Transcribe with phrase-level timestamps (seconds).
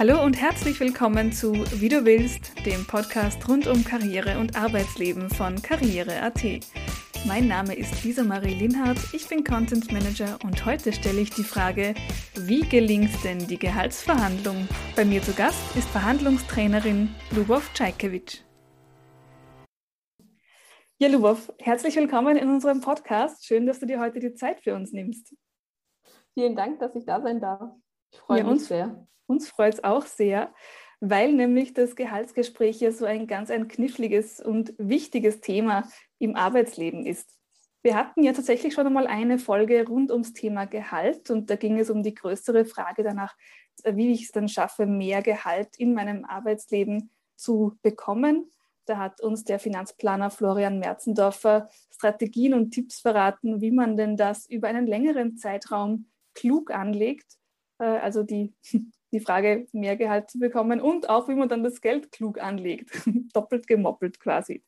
[0.00, 5.28] Hallo und herzlich willkommen zu Wie du willst, dem Podcast rund um Karriere und Arbeitsleben
[5.28, 6.40] von Karriere.at.
[7.26, 11.44] Mein Name ist Lisa Marie Linhardt, ich bin Content Manager und heute stelle ich die
[11.44, 11.94] Frage,
[12.34, 14.66] wie gelingt denn die Gehaltsverhandlung?
[14.96, 18.38] Bei mir zu Gast ist Verhandlungstrainerin Lubov Czajkewitsch.
[20.96, 23.44] Ja, Lubov, herzlich willkommen in unserem Podcast.
[23.44, 25.36] Schön, dass du dir heute die Zeit für uns nimmst.
[26.32, 27.74] Vielen Dank, dass ich da sein darf.
[28.12, 29.06] Ich freue ja, mich uns, sehr.
[29.30, 30.52] Uns freut es auch sehr,
[30.98, 37.06] weil nämlich das Gehaltsgespräch ja so ein ganz ein kniffliges und wichtiges Thema im Arbeitsleben
[37.06, 37.38] ist.
[37.80, 41.78] Wir hatten ja tatsächlich schon einmal eine Folge rund ums Thema Gehalt und da ging
[41.78, 43.36] es um die größere Frage danach,
[43.84, 48.50] wie ich es dann schaffe, mehr Gehalt in meinem Arbeitsleben zu bekommen.
[48.84, 54.46] Da hat uns der Finanzplaner Florian Merzendorfer Strategien und Tipps verraten, wie man denn das
[54.46, 57.38] über einen längeren Zeitraum klug anlegt.
[57.78, 58.52] Äh, also die
[59.12, 62.90] die Frage, mehr Gehalt zu bekommen und auch, wie man dann das Geld klug anlegt.
[63.34, 64.64] Doppelt gemoppelt quasi.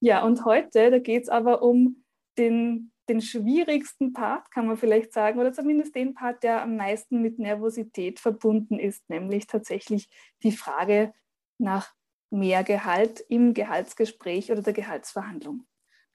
[0.00, 2.04] Ja, und heute, da geht es aber um
[2.36, 7.22] den, den schwierigsten Part, kann man vielleicht sagen, oder zumindest den Part, der am meisten
[7.22, 10.08] mit Nervosität verbunden ist, nämlich tatsächlich
[10.42, 11.12] die Frage
[11.58, 11.94] nach
[12.30, 15.64] mehr Gehalt im Gehaltsgespräch oder der Gehaltsverhandlung.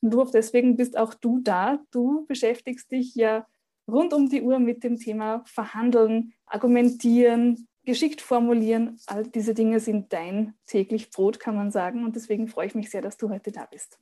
[0.02, 1.80] Und du, deswegen bist auch du da.
[1.91, 3.47] Du beschäftigst dich ja
[3.89, 9.00] rund um die Uhr mit dem Thema Verhandeln, Argumentieren, geschickt formulieren.
[9.08, 12.06] All diese Dinge sind dein täglich Brot, kann man sagen.
[12.06, 13.98] Und deswegen freue ich mich sehr, dass du heute da bist.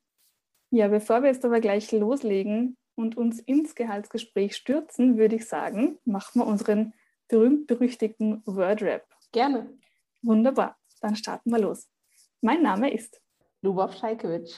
[0.71, 5.97] Ja, bevor wir jetzt aber gleich loslegen und uns ins Gehaltsgespräch stürzen, würde ich sagen,
[6.03, 6.93] machen wir unseren
[7.29, 9.05] berühmt-berüchtigten Word-Rap.
[9.31, 9.73] Gerne.
[10.21, 10.77] Wunderbar.
[10.99, 11.87] Dann starten wir los.
[12.41, 13.21] Mein Name ist
[13.61, 14.57] Lubov Scheikewitsch.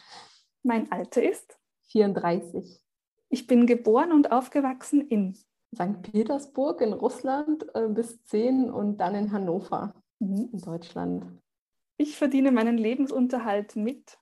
[0.64, 1.60] Mein Alter ist
[1.92, 2.82] 34.
[3.30, 5.38] Ich bin geboren und aufgewachsen in
[5.76, 6.02] St.
[6.02, 10.50] Petersburg in Russland äh, bis 10 und dann in Hannover mhm.
[10.52, 11.26] in Deutschland.
[11.98, 14.18] Ich verdiene meinen Lebensunterhalt mit.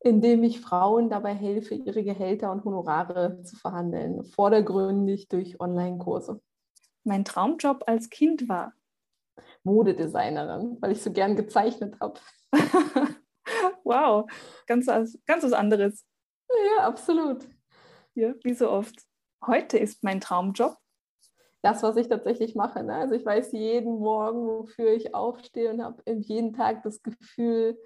[0.00, 6.42] Indem ich Frauen dabei helfe, ihre Gehälter und Honorare zu verhandeln, vordergründig durch Online-Kurse.
[7.04, 8.74] Mein Traumjob als Kind war
[9.62, 12.20] Modedesignerin, weil ich so gern gezeichnet habe.
[13.84, 14.30] wow,
[14.66, 16.04] ganz, ganz was anderes.
[16.50, 17.48] Ja, absolut.
[18.14, 19.06] Ja, wie so oft.
[19.46, 20.76] Heute ist mein Traumjob
[21.64, 22.84] das, was ich tatsächlich mache.
[22.84, 22.94] Ne?
[22.94, 27.78] Also ich weiß jeden Morgen, wofür ich aufstehe und habe jeden Tag das Gefühl,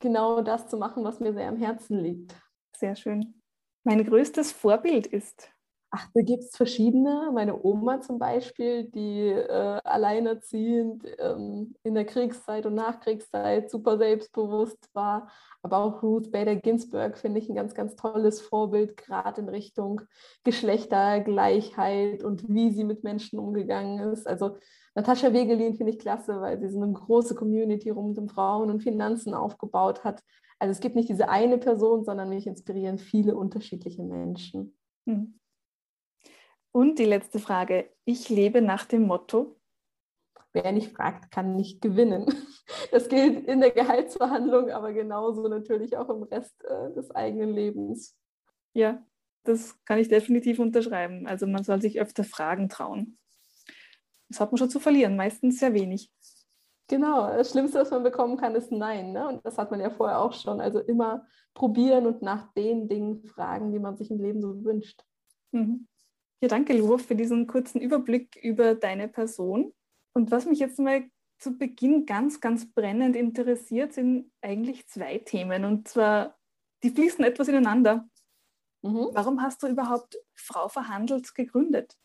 [0.00, 2.34] genau das zu machen, was mir sehr am Herzen liegt.
[2.76, 3.40] Sehr schön.
[3.84, 5.50] Mein größtes Vorbild ist
[5.98, 7.30] Ach, da gibt es verschiedene.
[7.32, 14.90] Meine Oma zum Beispiel, die äh, alleinerziehend ähm, in der Kriegszeit und Nachkriegszeit super selbstbewusst
[14.92, 15.30] war.
[15.62, 20.02] Aber auch Ruth Bader Ginsburg finde ich ein ganz, ganz tolles Vorbild, gerade in Richtung
[20.44, 24.26] Geschlechtergleichheit und wie sie mit Menschen umgegangen ist.
[24.26, 24.58] Also
[24.94, 28.82] Natascha Wegelin finde ich klasse, weil sie so eine große Community rund um Frauen und
[28.82, 30.22] Finanzen aufgebaut hat.
[30.58, 34.76] Also es gibt nicht diese eine Person, sondern mich inspirieren viele unterschiedliche Menschen.
[35.06, 35.40] Mhm.
[36.76, 37.88] Und die letzte Frage.
[38.04, 39.56] Ich lebe nach dem Motto.
[40.52, 42.26] Wer nicht fragt, kann nicht gewinnen.
[42.90, 48.18] Das gilt in der Gehaltsverhandlung, aber genauso natürlich auch im Rest äh, des eigenen Lebens.
[48.74, 49.06] Ja,
[49.44, 51.26] das kann ich definitiv unterschreiben.
[51.26, 53.18] Also man soll sich öfter Fragen trauen.
[54.28, 56.12] Das hat man schon zu verlieren, meistens sehr wenig.
[56.88, 59.12] Genau, das Schlimmste, was man bekommen kann, ist Nein.
[59.12, 59.28] Ne?
[59.28, 60.60] Und das hat man ja vorher auch schon.
[60.60, 65.02] Also immer probieren und nach den Dingen fragen, die man sich im Leben so wünscht.
[65.52, 65.86] Mhm.
[66.40, 69.72] Ja, danke, Lua, für diesen kurzen Überblick über deine Person.
[70.12, 71.04] Und was mich jetzt mal
[71.38, 75.64] zu Beginn ganz, ganz brennend interessiert, sind eigentlich zwei Themen.
[75.64, 76.38] Und zwar,
[76.82, 78.08] die fließen etwas ineinander.
[78.82, 79.08] Mhm.
[79.12, 81.96] Warum hast du überhaupt Frau verhandelt gegründet?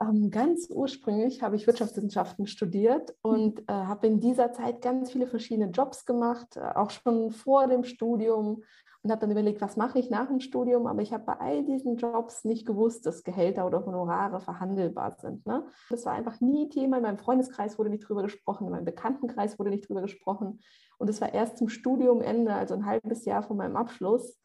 [0.00, 5.26] Ähm, ganz ursprünglich habe ich Wirtschaftswissenschaften studiert und äh, habe in dieser Zeit ganz viele
[5.26, 8.64] verschiedene Jobs gemacht, äh, auch schon vor dem Studium
[9.04, 11.62] und habe dann überlegt, was mache ich nach dem Studium, aber ich habe bei all
[11.62, 15.46] diesen Jobs nicht gewusst, dass Gehälter oder Honorare verhandelbar sind.
[15.46, 15.66] Ne?
[15.90, 16.96] Das war einfach nie Thema.
[16.96, 20.60] In meinem Freundeskreis wurde nicht drüber gesprochen, in meinem Bekanntenkreis wurde nicht drüber gesprochen.
[20.96, 24.40] Und es war erst zum Studiumende, also ein halbes Jahr vor meinem Abschluss,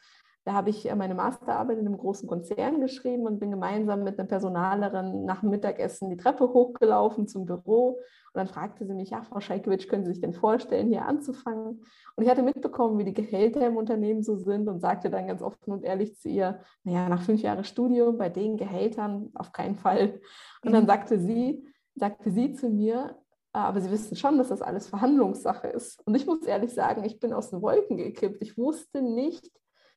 [0.45, 4.18] da habe ich äh, meine Masterarbeit in einem großen Konzern geschrieben und bin gemeinsam mit
[4.18, 8.00] einer Personalerin nach dem Mittagessen die Treppe hochgelaufen zum Büro.
[8.39, 11.83] Und dann fragte sie mich, ja, Frau Scheikewitsch, können Sie sich denn vorstellen, hier anzufangen?
[12.15, 15.41] Und ich hatte mitbekommen, wie die Gehälter im Unternehmen so sind und sagte dann ganz
[15.41, 19.75] offen und ehrlich zu ihr, naja, nach fünf Jahren Studium bei den Gehältern auf keinen
[19.75, 20.21] Fall.
[20.63, 20.88] Und dann mhm.
[20.88, 23.18] sagte sie, sagte sie zu mir,
[23.51, 26.01] ah, aber Sie wissen schon, dass das alles Verhandlungssache ist.
[26.07, 28.41] Und ich muss ehrlich sagen, ich bin aus den Wolken gekippt.
[28.41, 29.51] Ich wusste nicht,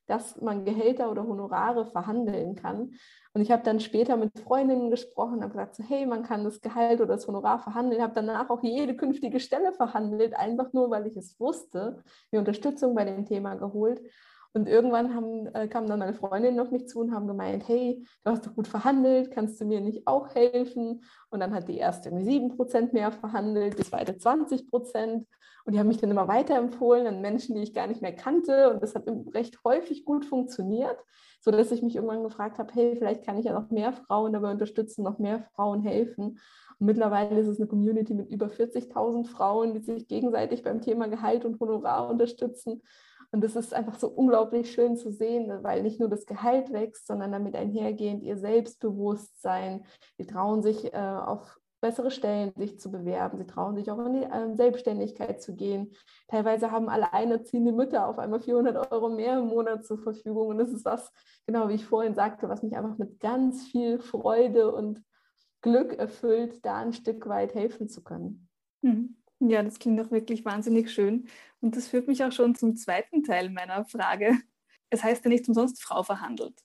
[0.07, 2.93] dass man Gehälter oder Honorare verhandeln kann.
[3.33, 6.61] Und ich habe dann später mit Freundinnen gesprochen, habe gesagt, so, hey, man kann das
[6.61, 8.01] Gehalt oder das Honorar verhandeln.
[8.01, 12.95] Habe danach auch jede künftige Stelle verhandelt, einfach nur, weil ich es wusste, mir Unterstützung
[12.95, 14.01] bei dem Thema geholt.
[14.55, 18.05] Und irgendwann haben, äh, kamen dann meine Freundinnen auf mich zu und haben gemeint, hey,
[18.23, 21.03] du hast doch gut verhandelt, kannst du mir nicht auch helfen?
[21.31, 25.25] Und dann hat die erste irgendwie 7% mehr verhandelt, die zweite 20%.
[25.65, 28.69] Und die haben mich dann immer weiterempfohlen an Menschen, die ich gar nicht mehr kannte.
[28.69, 30.97] Und das hat recht häufig gut funktioniert,
[31.39, 34.51] sodass ich mich irgendwann gefragt habe, hey, vielleicht kann ich ja noch mehr Frauen dabei
[34.51, 36.39] unterstützen, noch mehr Frauen helfen.
[36.79, 41.07] Und mittlerweile ist es eine Community mit über 40.000 Frauen, die sich gegenseitig beim Thema
[41.07, 42.81] Gehalt und Honorar unterstützen.
[43.33, 47.07] Und das ist einfach so unglaublich schön zu sehen, weil nicht nur das Gehalt wächst,
[47.07, 49.85] sondern damit einhergehend ihr Selbstbewusstsein.
[50.17, 53.39] Sie trauen sich äh, auf bessere Stellen sich zu bewerben.
[53.39, 55.95] Sie trauen sich auch in die äh, Selbstständigkeit zu gehen.
[56.27, 60.49] Teilweise haben alleinerziehende Mütter auf einmal 400 Euro mehr im Monat zur Verfügung.
[60.49, 61.11] Und das ist was,
[61.47, 65.03] genau wie ich vorhin sagte, was mich einfach mit ganz viel Freude und
[65.61, 68.47] Glück erfüllt, da ein Stück weit helfen zu können.
[68.81, 69.17] Mhm.
[69.49, 71.27] Ja, das klingt doch wirklich wahnsinnig schön.
[71.59, 74.37] Und das führt mich auch schon zum zweiten Teil meiner Frage.
[74.89, 76.61] Es heißt ja nicht umsonst Frau verhandelt.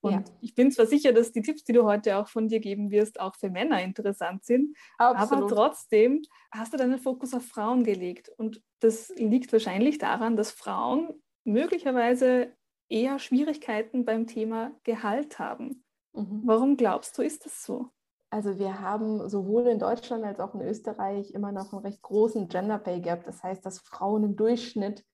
[0.00, 0.24] Und ja.
[0.40, 3.18] ich bin zwar sicher, dass die Tipps, die du heute auch von dir geben wirst,
[3.18, 5.44] auch für Männer interessant sind, Absolut.
[5.44, 6.22] aber trotzdem
[6.52, 8.30] hast du deinen Fokus auf Frauen gelegt.
[8.36, 12.52] Und das liegt wahrscheinlich daran, dass Frauen möglicherweise
[12.88, 15.84] eher Schwierigkeiten beim Thema Gehalt haben.
[16.12, 16.42] Mhm.
[16.44, 17.90] Warum glaubst du, ist das so?
[18.30, 22.48] Also wir haben sowohl in Deutschland als auch in Österreich immer noch einen recht großen
[22.48, 23.24] Gender Pay Gap.
[23.24, 25.04] Das heißt, dass Frauen im Durchschnitt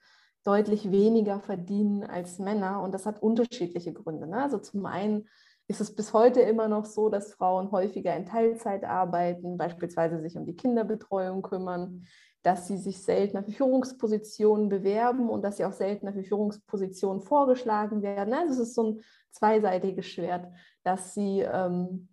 [0.44, 2.82] deutlich weniger verdienen als Männer.
[2.82, 4.26] Und das hat unterschiedliche Gründe.
[4.26, 4.42] Ne?
[4.42, 5.28] Also zum einen
[5.68, 10.36] ist es bis heute immer noch so, dass Frauen häufiger in Teilzeit arbeiten, beispielsweise sich
[10.36, 12.04] um die Kinderbetreuung kümmern,
[12.42, 18.02] dass sie sich seltener für Führungspositionen bewerben und dass sie auch seltener für Führungspositionen vorgeschlagen
[18.02, 18.34] werden.
[18.34, 19.00] Also es ist so ein
[19.30, 20.52] zweiseitiges Schwert,
[20.82, 22.08] dass sie ähm,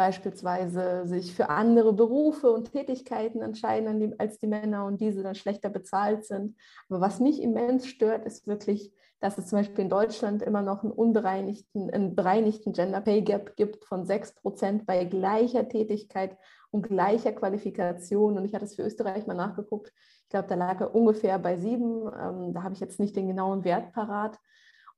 [0.00, 5.68] beispielsweise sich für andere Berufe und Tätigkeiten entscheiden als die Männer und diese dann schlechter
[5.68, 6.56] bezahlt sind.
[6.88, 10.82] Aber was mich immens stört, ist wirklich, dass es zum Beispiel in Deutschland immer noch
[10.82, 16.38] einen unbereinigten, einen bereinigten Gender Pay Gap gibt von 6 Prozent bei gleicher Tätigkeit
[16.70, 18.38] und gleicher Qualifikation.
[18.38, 19.92] Und ich hatte es für Österreich mal nachgeguckt.
[20.22, 22.06] Ich glaube, da lag er ungefähr bei sieben.
[22.06, 24.38] Ähm, da habe ich jetzt nicht den genauen Wert parat.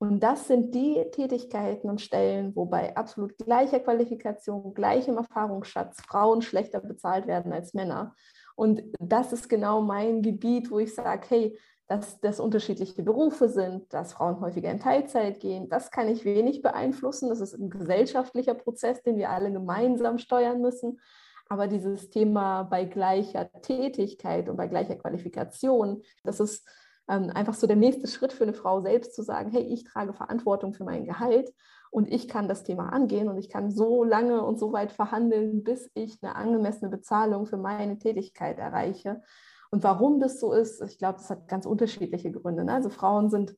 [0.02, 6.42] Und das sind die Tätigkeiten und Stellen, wo bei absolut gleicher Qualifikation, gleichem Erfahrungsschatz Frauen
[6.42, 8.16] schlechter bezahlt werden als Männer.
[8.56, 13.94] Und das ist genau mein Gebiet, wo ich sage, hey, dass das unterschiedliche Berufe sind,
[13.94, 17.28] dass Frauen häufiger in Teilzeit gehen, das kann ich wenig beeinflussen.
[17.28, 20.98] Das ist ein gesellschaftlicher Prozess, den wir alle gemeinsam steuern müssen.
[21.48, 26.66] Aber dieses Thema bei gleicher Tätigkeit und bei gleicher Qualifikation, das ist
[27.08, 30.12] ähm, einfach so der nächste Schritt für eine Frau selbst zu sagen, hey, ich trage
[30.12, 31.52] Verantwortung für mein Gehalt
[31.90, 35.62] und ich kann das Thema angehen und ich kann so lange und so weit verhandeln,
[35.62, 39.22] bis ich eine angemessene Bezahlung für meine Tätigkeit erreiche.
[39.70, 42.64] Und warum das so ist, ich glaube, das hat ganz unterschiedliche Gründe.
[42.64, 42.72] Ne?
[42.72, 43.56] Also Frauen sind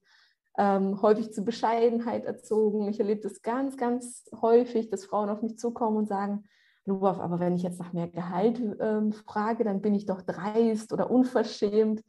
[0.56, 2.88] ähm, häufig zu Bescheidenheit erzogen.
[2.88, 6.44] Ich erlebe das ganz, ganz häufig, dass Frauen auf mich zukommen und sagen,
[6.86, 10.92] Lubov, aber wenn ich jetzt nach mehr Gehalt ähm, frage, dann bin ich doch dreist
[10.92, 12.02] oder unverschämt.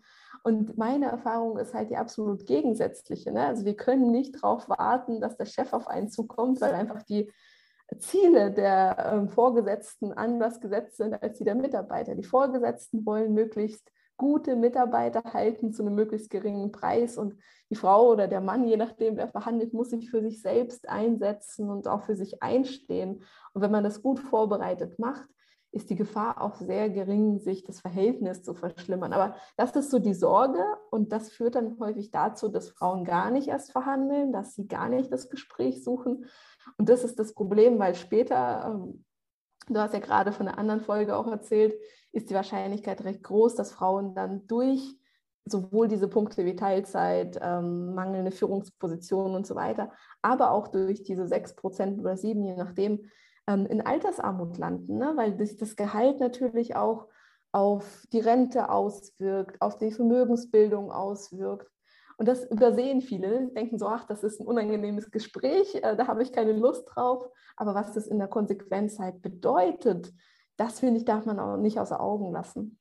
[0.46, 3.32] Und meine Erfahrung ist halt die absolut gegensätzliche.
[3.32, 3.48] Ne?
[3.48, 7.34] Also wir können nicht darauf warten, dass der Chef auf einen zukommt, weil einfach die
[7.98, 12.14] Ziele der ähm, Vorgesetzten anders gesetzt sind als die der Mitarbeiter.
[12.14, 17.36] Die Vorgesetzten wollen möglichst gute Mitarbeiter halten zu einem möglichst geringen Preis und
[17.72, 21.72] die Frau oder der Mann, je nachdem wer verhandelt, muss sich für sich selbst einsetzen
[21.72, 23.24] und auch für sich einstehen.
[23.54, 25.28] Und wenn man das gut vorbereitet macht,
[25.75, 29.12] ist die Gefahr auch sehr gering, sich das Verhältnis zu verschlimmern.
[29.12, 33.29] Aber das ist so die Sorge und das führt dann häufig dazu, dass Frauen gar
[33.29, 36.25] nicht erst verhandeln, dass sie gar nicht das Gespräch suchen.
[36.77, 39.03] Und das ist das Problem, weil später, ähm,
[39.67, 41.75] du hast ja gerade von einer anderen Folge auch erzählt,
[42.13, 44.98] ist die Wahrscheinlichkeit recht groß, dass Frauen dann durch
[45.44, 49.91] sowohl diese Punkte wie Teilzeit, ähm, mangelnde Führungspositionen und so weiter,
[50.22, 53.12] aber auch durch diese 6% oder 7, je nachdem,
[53.48, 55.14] ähm, in Altersarmut landen, ne?
[55.16, 57.08] weil sich das Gehalt natürlich auch
[57.52, 61.72] auf die Rente auswirkt, auf die Vermögensbildung auswirkt.
[62.18, 66.24] Und das übersehen viele, denken so, ach, das ist ein unangenehmes Gespräch, äh, da habe
[66.24, 67.28] ich keine Lust drauf.
[67.58, 70.14] Aber was das in der Konsequenz halt bedeutet,
[70.58, 72.80] das finde ich, darf man auch nicht außer Augen lassen.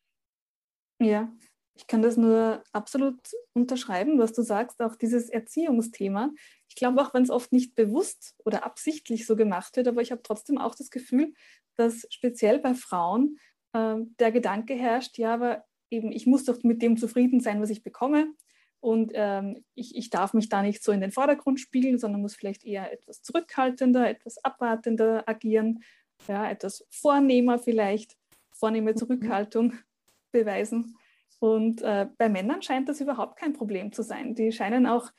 [1.01, 1.29] Ja,
[1.77, 3.19] ich kann das nur absolut
[3.53, 6.31] unterschreiben, was du sagst, auch dieses Erziehungsthema.
[6.69, 10.13] Ich glaube, auch wenn es oft nicht bewusst oder absichtlich so gemacht wird, aber ich
[10.13, 11.35] habe trotzdem auch das Gefühl,
[11.77, 13.39] dass speziell bei Frauen
[13.73, 17.71] äh, der Gedanke herrscht, ja, aber eben, ich muss doch mit dem zufrieden sein, was
[17.71, 18.33] ich bekomme.
[18.81, 22.37] und ähm, ich, ich darf mich da nicht so in den Vordergrund spiegeln, sondern muss
[22.37, 25.83] vielleicht eher etwas zurückhaltender, etwas abwartender agieren,
[26.29, 28.17] ja, etwas vornehmer vielleicht,
[28.53, 28.97] vornehme mhm.
[28.97, 29.73] Zurückhaltung
[30.33, 30.97] beweisen.
[31.45, 34.35] Und äh, bei Männern scheint das überhaupt kein Problem zu sein.
[34.35, 35.11] Die scheinen auch,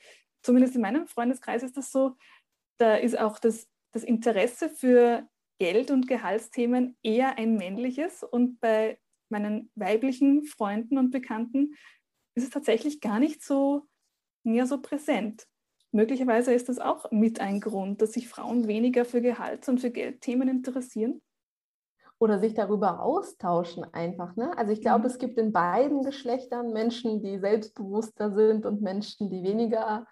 [0.42, 2.16] zumindest in meinem Freundeskreis ist das so,
[2.78, 5.28] da ist auch das, das Interesse für
[5.60, 8.24] Geld- und Gehaltsthemen eher ein männliches.
[8.24, 11.76] Und bei meinen weiblichen Freunden und Bekannten
[12.34, 13.86] ist es tatsächlich gar nicht so,
[14.42, 15.46] mehr so präsent.
[15.92, 19.92] Möglicherweise ist das auch mit ein Grund, dass sich Frauen weniger für Gehalts- und für
[19.92, 21.22] Geldthemen interessieren.
[22.18, 24.36] Oder sich darüber austauschen einfach.
[24.36, 24.56] Ne?
[24.56, 25.06] Also ich glaube, mhm.
[25.06, 30.06] es gibt in beiden Geschlechtern Menschen, die selbstbewusster sind und Menschen, die weniger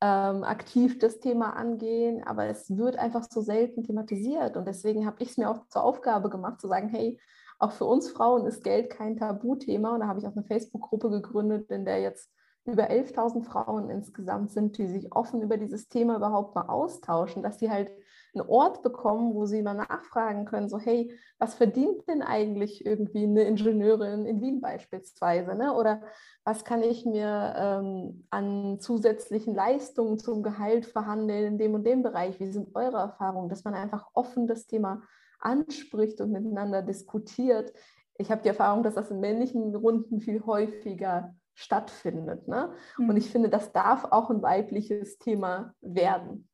[0.00, 2.22] ähm, aktiv das Thema angehen.
[2.24, 4.56] Aber es wird einfach so selten thematisiert.
[4.56, 7.18] Und deswegen habe ich es mir auch zur Aufgabe gemacht, zu sagen, hey,
[7.58, 9.94] auch für uns Frauen ist Geld kein Tabuthema.
[9.94, 12.30] Und da habe ich auch eine Facebook-Gruppe gegründet, in der jetzt
[12.64, 17.58] über 11.000 Frauen insgesamt sind, die sich offen über dieses Thema überhaupt mal austauschen, dass
[17.58, 17.90] sie halt
[18.34, 23.24] einen Ort bekommen, wo sie mal nachfragen können, so hey, was verdient denn eigentlich irgendwie
[23.24, 25.54] eine Ingenieurin in Wien beispielsweise?
[25.54, 25.74] Ne?
[25.74, 26.02] Oder
[26.44, 32.02] was kann ich mir ähm, an zusätzlichen Leistungen zum Gehalt verhandeln in dem und dem
[32.02, 32.38] Bereich?
[32.40, 33.48] Wie sind eure Erfahrungen?
[33.48, 35.02] Dass man einfach offen das Thema
[35.40, 37.72] anspricht und miteinander diskutiert.
[38.16, 42.46] Ich habe die Erfahrung, dass das in männlichen Runden viel häufiger stattfindet.
[42.48, 42.72] Ne?
[42.98, 43.10] Mhm.
[43.10, 46.48] Und ich finde, das darf auch ein weibliches Thema werden.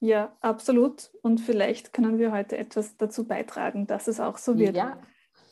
[0.00, 1.10] Ja, absolut.
[1.22, 4.76] Und vielleicht können wir heute etwas dazu beitragen, dass es auch so wird.
[4.76, 5.00] Ja.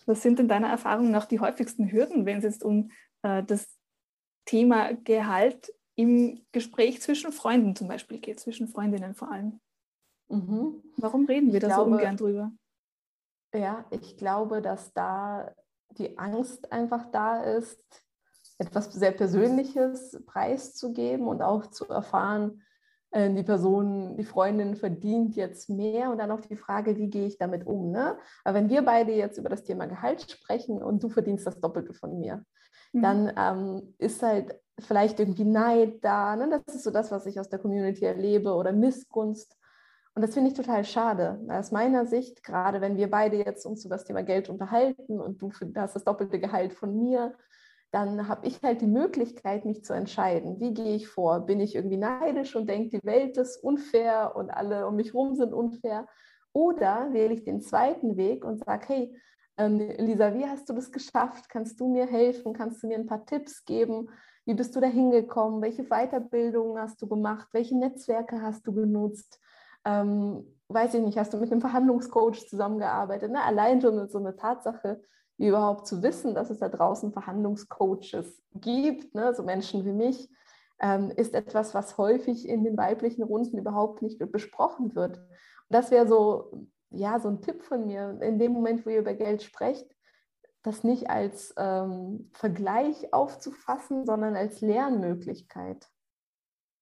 [0.07, 2.91] Was sind in deiner Erfahrung nach die häufigsten Hürden, wenn es jetzt um
[3.23, 3.67] äh, das
[4.45, 9.61] Thema Gehalt im Gespräch zwischen Freunden zum Beispiel geht, zwischen Freundinnen vor allem?
[10.29, 10.83] Mhm.
[10.97, 12.53] Warum reden wir ich da glaube, so ungern drüber?
[13.55, 15.55] Ja, ich glaube, dass da
[15.91, 17.81] die Angst einfach da ist,
[18.59, 22.63] etwas sehr Persönliches preiszugeben und auch zu erfahren,
[23.15, 27.39] die Person, die Freundin verdient jetzt mehr und dann auch die Frage, wie gehe ich
[27.39, 27.91] damit um.
[27.93, 28.17] Ne?
[28.43, 31.95] Aber wenn wir beide jetzt über das Thema Gehalt sprechen und du verdienst das Doppelte
[31.95, 32.45] von mir,
[32.93, 33.03] mhm.
[33.03, 36.35] dann ähm, ist halt vielleicht irgendwie Neid da.
[36.35, 36.49] Ne?
[36.67, 39.57] Das ist so das, was ich aus der Community erlebe oder Missgunst.
[40.17, 41.41] Und das finde ich total schade.
[41.49, 45.43] Aus meiner Sicht, gerade wenn wir beide jetzt uns über das Thema Geld unterhalten und
[45.43, 47.35] du hast das doppelte Gehalt von mir,
[47.95, 50.61] dann habe ich halt die Möglichkeit, mich zu entscheiden.
[50.61, 51.41] Wie gehe ich vor?
[51.41, 55.35] Bin ich irgendwie neidisch und denke, die Welt ist unfair und alle um mich herum
[55.35, 56.07] sind unfair?
[56.53, 59.17] Oder wähle ich den zweiten Weg und sage, hey,
[59.57, 61.49] ähm, Lisa, wie hast du das geschafft?
[61.49, 62.53] Kannst du mir helfen?
[62.53, 64.11] Kannst du mir ein paar Tipps geben?
[64.45, 65.63] Wie bist du da hingekommen?
[65.63, 67.49] Welche Weiterbildungen hast du gemacht?
[67.53, 69.41] Welche Netzwerke hast du genutzt?
[69.85, 73.31] ähm, weiß ich nicht, hast du mit einem Verhandlungscoach zusammengearbeitet?
[73.31, 73.43] Ne?
[73.43, 75.03] Allein schon so eine Tatsache,
[75.39, 79.35] überhaupt zu wissen, dass es da draußen Verhandlungscoaches gibt, ne?
[79.35, 80.29] so Menschen wie mich,
[80.81, 85.19] ähm, ist etwas, was häufig in den weiblichen Runden überhaupt nicht besprochen wird.
[85.19, 85.27] Und
[85.71, 89.15] das wäre so, ja, so ein Tipp von mir, in dem Moment, wo ihr über
[89.15, 89.87] Geld sprecht,
[90.63, 95.89] das nicht als ähm, Vergleich aufzufassen, sondern als Lernmöglichkeit.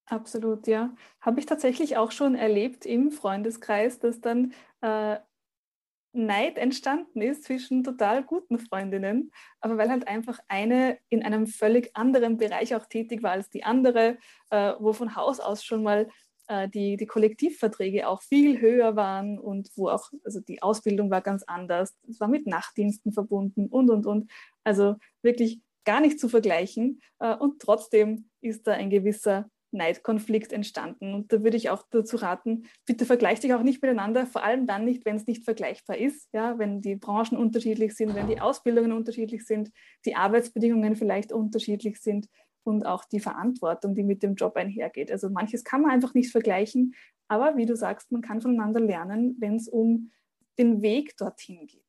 [0.07, 0.95] Absolut, ja.
[1.21, 5.19] Habe ich tatsächlich auch schon erlebt im Freundeskreis, dass dann äh,
[6.13, 11.91] Neid entstanden ist zwischen total guten Freundinnen, aber weil halt einfach eine in einem völlig
[11.97, 14.19] anderen Bereich auch tätig war als die andere,
[14.51, 16.09] äh, wo von Haus aus schon mal
[16.49, 21.23] äh, die, die Kollektivverträge auch viel höher waren und wo auch, also die Ausbildung war
[21.23, 24.31] ganz anders, es war mit Nachtdiensten verbunden und, und, und.
[24.65, 31.15] Also wirklich gar nicht zu vergleichen äh, und trotzdem ist da ein gewisser Neidkonflikt entstanden.
[31.15, 34.67] Und da würde ich auch dazu raten, bitte vergleicht dich auch nicht miteinander, vor allem
[34.67, 38.41] dann nicht, wenn es nicht vergleichbar ist, ja, wenn die Branchen unterschiedlich sind, wenn die
[38.41, 39.71] Ausbildungen unterschiedlich sind,
[40.05, 42.29] die Arbeitsbedingungen vielleicht unterschiedlich sind
[42.65, 45.11] und auch die Verantwortung, die mit dem Job einhergeht.
[45.11, 46.95] Also manches kann man einfach nicht vergleichen,
[47.29, 50.11] aber wie du sagst, man kann voneinander lernen, wenn es um
[50.59, 51.83] den Weg dorthin geht.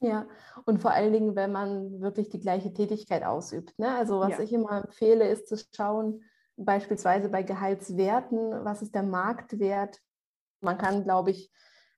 [0.00, 0.26] Ja,
[0.66, 3.78] und vor allen Dingen, wenn man wirklich die gleiche Tätigkeit ausübt.
[3.78, 3.90] Ne?
[3.90, 4.40] Also was ja.
[4.40, 6.22] ich immer empfehle, ist zu schauen,
[6.56, 10.00] beispielsweise bei Gehaltswerten, was ist der Marktwert?
[10.60, 11.50] Man kann, glaube ich,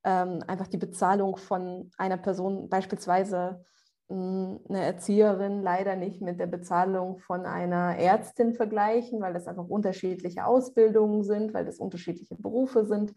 [0.04, 3.64] ähm, einfach die Bezahlung von einer Person, beispielsweise
[4.08, 9.66] hm, eine Erzieherin, leider nicht mit der Bezahlung von einer Ärztin vergleichen, weil das einfach
[9.66, 13.14] unterschiedliche Ausbildungen sind, weil das unterschiedliche Berufe sind.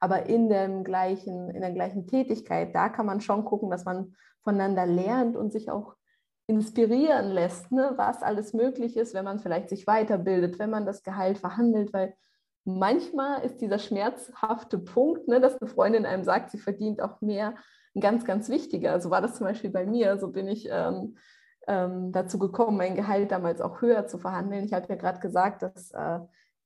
[0.00, 4.16] Aber in, dem gleichen, in der gleichen Tätigkeit, da kann man schon gucken, dass man
[4.42, 5.94] voneinander lernt und sich auch
[6.46, 11.02] inspirieren lässt, ne, was alles möglich ist, wenn man vielleicht sich weiterbildet, wenn man das
[11.02, 12.14] Gehalt verhandelt, weil
[12.64, 17.54] manchmal ist dieser schmerzhafte Punkt, ne, dass eine Freundin einem sagt, sie verdient auch mehr,
[17.94, 19.00] ein ganz, ganz wichtiger.
[19.00, 20.18] So war das zum Beispiel bei mir.
[20.18, 21.16] So bin ich ähm,
[21.66, 24.64] ähm, dazu gekommen, mein Gehalt damals auch höher zu verhandeln.
[24.64, 26.20] Ich habe ja gerade gesagt, dass äh,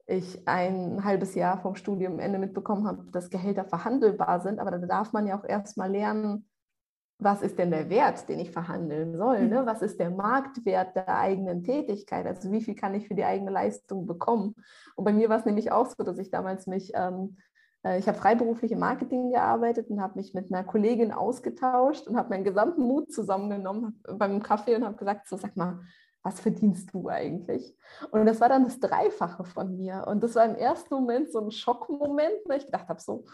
[0.06, 5.12] ich ein halbes Jahr vom Studiumende mitbekommen habe, dass Gehälter verhandelbar sind, aber da darf
[5.12, 6.48] man ja auch erstmal lernen,
[7.18, 9.48] was ist denn der Wert, den ich verhandeln soll?
[9.48, 9.64] Ne?
[9.64, 12.26] Was ist der Marktwert der eigenen Tätigkeit?
[12.26, 14.54] Also wie viel kann ich für die eigene Leistung bekommen?
[14.96, 17.38] Und bei mir war es nämlich auch so, dass ich damals mich, ähm,
[17.84, 22.18] äh, ich habe freiberuflich im Marketing gearbeitet und habe mich mit einer Kollegin ausgetauscht und
[22.18, 25.80] habe meinen gesamten Mut zusammengenommen beim Kaffee und habe gesagt, so sag mal,
[26.22, 27.74] was verdienst du eigentlich?
[28.10, 30.04] Und das war dann das Dreifache von mir.
[30.08, 33.24] Und das war im ersten Moment so ein Schockmoment, weil ich gedacht habe, so,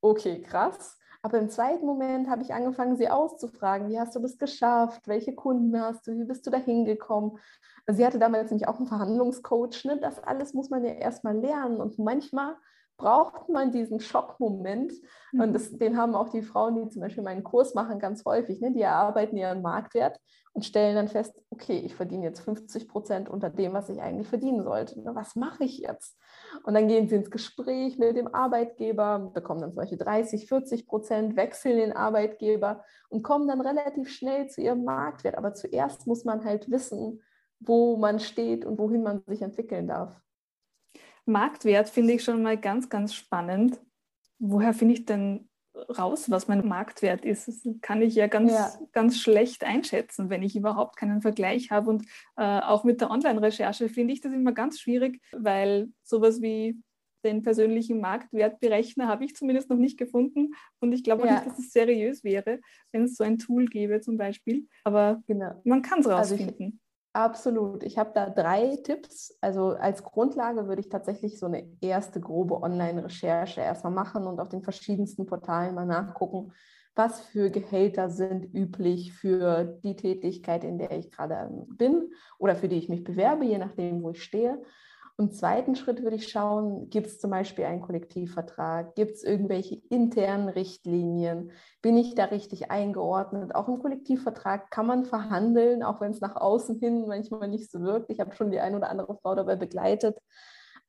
[0.00, 0.98] okay, krass.
[1.22, 5.06] Aber im zweiten Moment habe ich angefangen, sie auszufragen, wie hast du das geschafft?
[5.06, 6.16] Welche Kunden hast du?
[6.16, 7.38] Wie bist du da hingekommen?
[7.86, 9.84] Sie hatte damals nämlich auch einen Verhandlungscoach.
[9.84, 9.98] Ne?
[10.00, 11.80] Das alles muss man ja erstmal lernen.
[11.80, 12.56] Und manchmal
[12.96, 14.92] braucht man diesen Schockmoment.
[15.32, 15.40] Mhm.
[15.40, 18.60] Und das, den haben auch die Frauen, die zum Beispiel meinen Kurs machen, ganz häufig.
[18.60, 18.72] Ne?
[18.72, 20.18] Die erarbeiten ihren Marktwert
[20.52, 24.28] und stellen dann fest, okay, ich verdiene jetzt 50 Prozent unter dem, was ich eigentlich
[24.28, 25.00] verdienen sollte.
[25.00, 25.14] Ne?
[25.14, 26.16] Was mache ich jetzt?
[26.64, 31.36] Und dann gehen sie ins Gespräch mit dem Arbeitgeber, bekommen dann Beispiel 30, 40 Prozent,
[31.36, 35.36] wechseln den Arbeitgeber und kommen dann relativ schnell zu ihrem Marktwert.
[35.36, 37.22] Aber zuerst muss man halt wissen,
[37.60, 40.20] wo man steht und wohin man sich entwickeln darf.
[41.26, 43.80] Marktwert finde ich schon mal ganz, ganz spannend.
[44.38, 45.49] Woher finde ich denn
[45.88, 47.48] raus, was mein Marktwert ist?
[47.48, 48.72] Das kann ich ja ganz, ja.
[48.92, 51.90] ganz schlecht einschätzen, wenn ich überhaupt keinen Vergleich habe.
[51.90, 52.06] Und
[52.36, 56.80] äh, auch mit der Online-Recherche finde ich das immer ganz schwierig, weil sowas wie
[57.24, 60.54] den persönlichen Marktwertberechner habe ich zumindest noch nicht gefunden.
[60.80, 61.34] Und ich glaube auch ja.
[61.34, 62.60] nicht, dass es seriös wäre,
[62.92, 64.66] wenn es so ein Tool gäbe zum Beispiel.
[64.84, 65.60] Aber genau.
[65.64, 66.64] man kann es rausfinden.
[66.64, 67.82] Also Absolut.
[67.82, 69.36] Ich habe da drei Tipps.
[69.40, 74.48] Also als Grundlage würde ich tatsächlich so eine erste grobe Online-Recherche erstmal machen und auf
[74.48, 76.52] den verschiedensten Portalen mal nachgucken,
[76.94, 82.68] was für Gehälter sind üblich für die Tätigkeit, in der ich gerade bin oder für
[82.68, 84.62] die ich mich bewerbe, je nachdem, wo ich stehe.
[85.20, 88.94] Im zweiten Schritt würde ich schauen, gibt es zum Beispiel einen Kollektivvertrag?
[88.94, 91.50] Gibt es irgendwelche internen Richtlinien?
[91.82, 93.54] Bin ich da richtig eingeordnet?
[93.54, 97.82] Auch im Kollektivvertrag kann man verhandeln, auch wenn es nach außen hin manchmal nicht so
[97.82, 98.10] wirkt.
[98.10, 100.16] Ich habe schon die eine oder andere Frau dabei begleitet.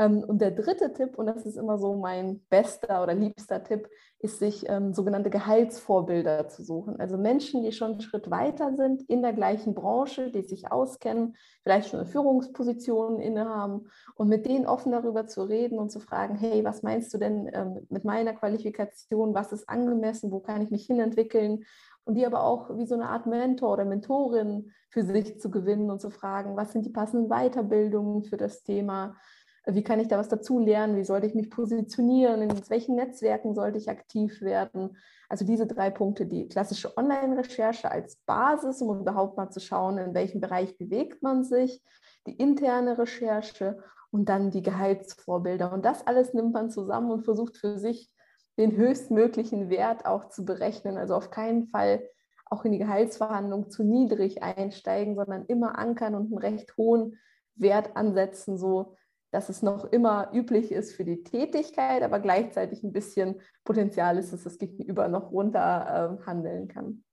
[0.02, 3.88] Ähm, und der dritte Tipp, und das ist immer so mein bester oder liebster Tipp,
[4.20, 7.00] ist, sich ähm, sogenannte Gehaltsvorbilder zu suchen.
[7.00, 11.36] Also Menschen, die schon einen Schritt weiter sind in der gleichen Branche, die sich auskennen,
[11.62, 16.36] vielleicht schon eine Führungsposition innehaben und mit denen offen darüber zu reden und zu fragen,
[16.36, 19.36] hey, was meinst du denn ähm, mit meiner Qualifikation?
[19.36, 20.32] Was ist angemessen?
[20.32, 21.66] Wo kann ich mich hinentwickeln?
[22.04, 25.92] Und die aber auch wie so eine Art Mentor oder Mentorin für sich zu gewinnen
[25.92, 29.16] und zu fragen, was sind die passenden Weiterbildungen für das Thema?
[29.66, 30.98] Wie kann ich da was dazu lernen?
[30.98, 32.42] Wie sollte ich mich positionieren?
[32.42, 34.98] In welchen Netzwerken sollte ich aktiv werden?
[35.30, 40.14] Also diese drei Punkte, die klassische Online-Recherche als Basis, um überhaupt mal zu schauen, in
[40.14, 41.84] welchem Bereich bewegt man sich,
[42.28, 43.78] die interne Recherche
[44.10, 45.72] und dann die Gehaltsvorbilder.
[45.72, 48.12] Und das alles nimmt man zusammen und versucht für sich
[48.58, 50.98] den höchstmöglichen Wert auch zu berechnen.
[50.98, 52.04] Also auf keinen Fall
[52.46, 57.18] auch in die Gehaltsverhandlung zu niedrig einsteigen, sondern immer ankern und einen recht hohen
[57.56, 58.98] Wert ansetzen, so
[59.32, 64.34] dass es noch immer üblich ist für die Tätigkeit, aber gleichzeitig ein bisschen Potenzial ist,
[64.34, 67.04] dass das Gegenüber noch runter äh, handeln kann.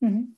[0.00, 0.36] Mhm.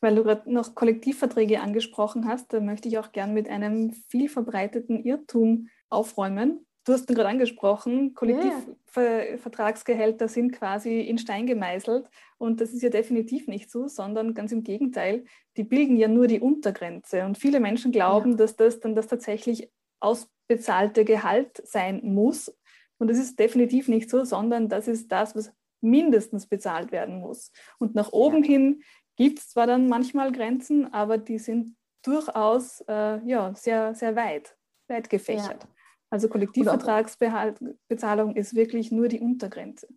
[0.00, 4.28] Weil du gerade noch Kollektivverträge angesprochen hast, da möchte ich auch gern mit einem viel
[4.28, 6.66] verbreiteten Irrtum aufräumen.
[6.84, 12.90] Du hast ihn gerade angesprochen, Kollektivvertragsgehälter sind quasi in Stein gemeißelt und das ist ja
[12.90, 15.24] definitiv nicht so, sondern ganz im Gegenteil,
[15.56, 18.36] die bilden ja nur die Untergrenze und viele Menschen glauben, ja.
[18.36, 19.72] dass das dann das tatsächlich
[20.04, 22.54] aus bezahlte Gehalt sein muss.
[22.98, 27.50] Und das ist definitiv nicht so, sondern das ist das, was mindestens bezahlt werden muss.
[27.78, 28.50] Und nach oben ja.
[28.50, 28.82] hin
[29.16, 34.56] gibt es zwar dann manchmal Grenzen, aber die sind durchaus äh, ja, sehr, sehr weit,
[34.88, 35.62] weit gefächert.
[35.62, 35.68] Ja.
[36.10, 39.88] Also Kollektivvertragsbezahlung ist wirklich nur die Untergrenze.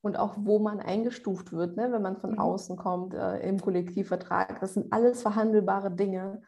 [0.00, 2.38] Und auch wo man eingestuft wird, ne, wenn man von mhm.
[2.38, 4.60] außen kommt äh, im Kollektivvertrag.
[4.60, 6.42] Das sind alles verhandelbare Dinge.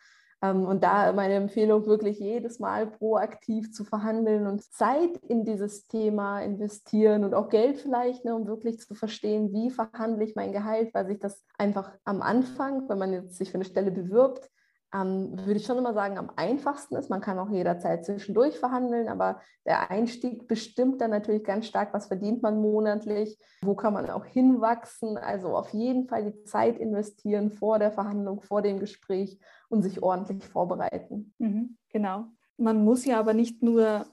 [0.44, 5.86] Ähm, und da meine Empfehlung wirklich jedes Mal proaktiv zu verhandeln und Zeit in dieses
[5.86, 10.52] Thema investieren und auch Geld vielleicht, ne, um wirklich zu verstehen, wie verhandle ich mein
[10.52, 14.50] Gehalt, weil sich das einfach am Anfang, wenn man jetzt sich für eine Stelle bewirbt,
[14.94, 17.10] ähm, würde ich schon immer sagen, am einfachsten ist.
[17.10, 22.06] Man kann auch jederzeit zwischendurch verhandeln, aber der Einstieg bestimmt dann natürlich ganz stark, was
[22.06, 25.18] verdient man monatlich, wo kann man auch hinwachsen.
[25.18, 30.02] Also auf jeden Fall die Zeit investieren vor der Verhandlung, vor dem Gespräch und sich
[30.02, 31.34] ordentlich vorbereiten.
[31.38, 32.26] Mhm, genau.
[32.56, 34.06] Man muss ja aber nicht nur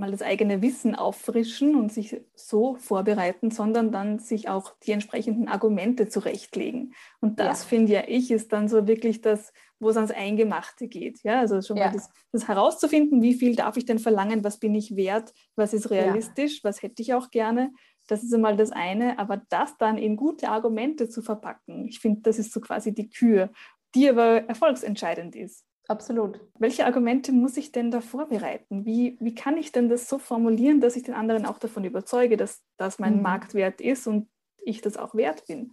[0.00, 5.48] mal das eigene Wissen auffrischen und sich so vorbereiten, sondern dann sich auch die entsprechenden
[5.48, 6.94] Argumente zurechtlegen.
[7.20, 7.68] Und das ja.
[7.68, 11.22] finde ja ich ist dann so wirklich das, wo es ans Eingemachte geht.
[11.22, 11.86] Ja, also schon ja.
[11.86, 15.72] mal das, das, herauszufinden, wie viel darf ich denn verlangen, was bin ich wert, was
[15.72, 16.68] ist realistisch, ja.
[16.68, 17.72] was hätte ich auch gerne.
[18.06, 22.22] Das ist einmal das eine, aber das dann in gute Argumente zu verpacken, ich finde,
[22.22, 23.50] das ist so quasi die Kür,
[23.94, 25.64] die aber erfolgsentscheidend ist.
[25.88, 26.40] Absolut.
[26.58, 28.84] Welche Argumente muss ich denn da vorbereiten?
[28.86, 32.36] Wie, wie kann ich denn das so formulieren, dass ich den anderen auch davon überzeuge,
[32.36, 33.22] dass das mein mhm.
[33.22, 34.28] Marktwert ist und
[34.64, 35.72] ich das auch wert bin?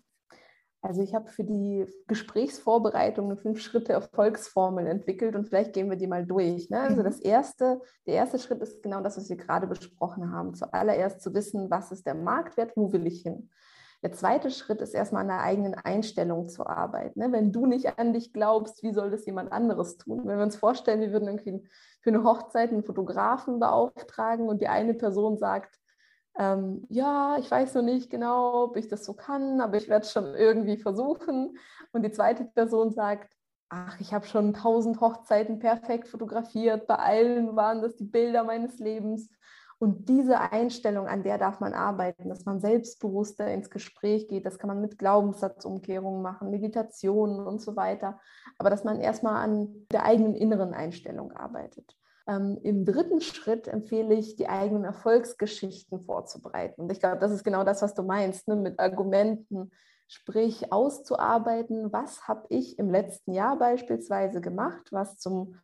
[0.82, 6.26] Also ich habe für die Gesprächsvorbereitung eine Fünf-Schritte-Erfolgsformel entwickelt und vielleicht gehen wir die mal
[6.26, 6.70] durch.
[6.70, 6.80] Ne?
[6.80, 7.06] Also mhm.
[7.06, 10.54] das erste, der erste Schritt ist genau das, was wir gerade besprochen haben.
[10.54, 13.50] Zuallererst zu wissen, was ist der Marktwert, wo will ich hin.
[14.04, 17.20] Der zweite Schritt ist erstmal an der eigenen Einstellung zu arbeiten.
[17.20, 17.32] Ne?
[17.32, 20.22] Wenn du nicht an dich glaubst, wie soll das jemand anderes tun?
[20.26, 21.68] Wenn wir uns vorstellen, wir würden irgendwie
[22.02, 25.80] für eine Hochzeit einen Fotografen beauftragen und die eine Person sagt,
[26.38, 30.06] ähm, ja, ich weiß noch nicht genau, ob ich das so kann, aber ich werde
[30.06, 31.58] es schon irgendwie versuchen.
[31.92, 33.34] Und die zweite Person sagt,
[33.70, 38.80] ach, ich habe schon tausend Hochzeiten perfekt fotografiert, bei allen waren das die Bilder meines
[38.80, 39.30] Lebens.
[39.80, 44.46] Und diese Einstellung, an der darf man arbeiten, dass man selbstbewusster ins Gespräch geht.
[44.46, 48.20] Das kann man mit Glaubenssatzumkehrungen machen, Meditationen und so weiter.
[48.58, 51.96] Aber dass man erstmal an der eigenen inneren Einstellung arbeitet.
[52.28, 56.82] Ähm, Im dritten Schritt empfehle ich, die eigenen Erfolgsgeschichten vorzubereiten.
[56.82, 58.56] Und ich glaube, das ist genau das, was du meinst, ne?
[58.56, 59.72] mit Argumenten,
[60.08, 65.56] sprich auszuarbeiten, was habe ich im letzten Jahr beispielsweise gemacht, was zum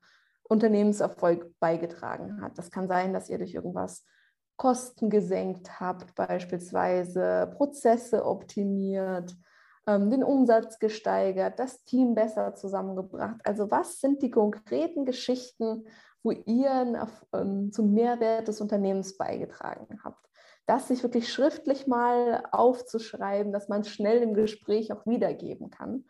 [0.43, 2.57] Unternehmenserfolg beigetragen hat.
[2.57, 4.05] Das kann sein, dass ihr durch irgendwas
[4.55, 9.35] Kosten gesenkt habt, beispielsweise Prozesse optimiert,
[9.87, 13.41] ähm, den Umsatz gesteigert, das Team besser zusammengebracht.
[13.43, 15.85] Also was sind die konkreten Geschichten,
[16.23, 20.29] wo ihr ähm, zum Mehrwert des Unternehmens beigetragen habt?
[20.65, 26.05] Das sich wirklich schriftlich mal aufzuschreiben, dass man schnell im Gespräch auch wiedergeben kann.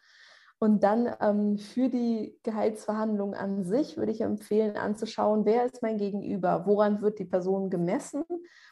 [0.60, 5.98] Und dann ähm, für die Gehaltsverhandlung an sich würde ich empfehlen, anzuschauen, wer ist mein
[5.98, 8.24] Gegenüber, woran wird die Person gemessen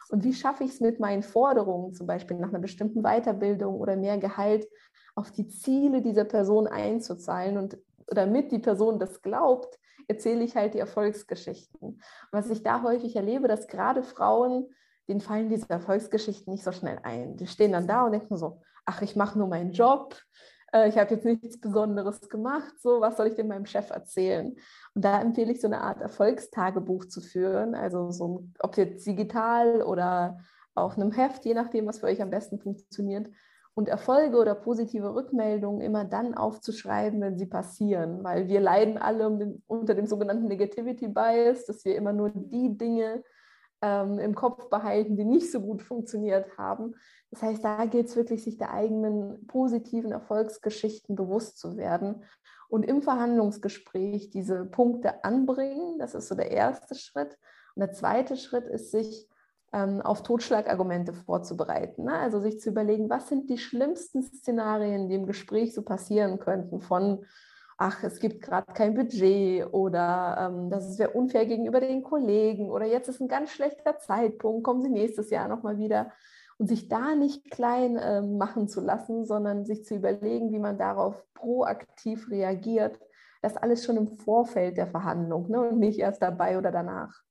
[0.10, 3.98] und wie schaffe ich es mit meinen Forderungen, zum Beispiel nach einer bestimmten Weiterbildung oder
[3.98, 4.70] mehr Gehalt,
[5.16, 7.58] auf die Ziele dieser Person einzuzahlen.
[7.58, 7.78] Und
[8.08, 9.78] damit die Person das glaubt,
[10.12, 11.80] erzähle ich halt die Erfolgsgeschichten.
[11.80, 14.68] Und was ich da häufig erlebe, dass gerade Frauen,
[15.08, 17.38] denen fallen diese Erfolgsgeschichten nicht so schnell ein.
[17.38, 20.16] Die stehen dann da und denken so, ach, ich mache nur meinen Job,
[20.74, 24.56] äh, ich habe jetzt nichts Besonderes gemacht, so was soll ich denn meinem Chef erzählen?
[24.94, 29.06] Und da empfehle ich so eine Art Erfolgstagebuch zu führen, also so ein, ob jetzt
[29.06, 30.40] digital oder
[30.74, 33.30] auf einem Heft, je nachdem, was für euch am besten funktioniert.
[33.74, 39.58] Und Erfolge oder positive Rückmeldungen immer dann aufzuschreiben, wenn sie passieren, weil wir leiden alle
[39.68, 43.24] unter dem sogenannten Negativity Bias, dass wir immer nur die Dinge
[43.82, 46.96] ähm, im Kopf behalten, die nicht so gut funktioniert haben.
[47.32, 52.24] Das heißt, da gilt es wirklich, sich der eigenen positiven Erfolgsgeschichten bewusst zu werden
[52.70, 55.98] und im Verhandlungsgespräch diese Punkte anbringen.
[55.98, 57.38] Das ist so der erste Schritt.
[57.76, 59.28] Und der zweite Schritt ist, sich
[59.74, 62.04] auf Totschlagargumente vorzubereiten.
[62.04, 62.14] Ne?
[62.14, 66.82] Also sich zu überlegen, was sind die schlimmsten Szenarien, die im Gespräch so passieren könnten,
[66.82, 67.26] von
[67.78, 72.86] ach, es gibt gerade kein Budget oder ähm, das wäre unfair gegenüber den Kollegen oder
[72.86, 76.12] jetzt ist ein ganz schlechter Zeitpunkt, kommen Sie nächstes Jahr nochmal wieder.
[76.60, 80.78] Und sich da nicht klein äh, machen zu lassen, sondern sich zu überlegen, wie man
[80.78, 83.00] darauf proaktiv reagiert.
[83.42, 85.60] Das alles schon im Vorfeld der Verhandlung ne?
[85.60, 87.24] und nicht erst dabei oder danach.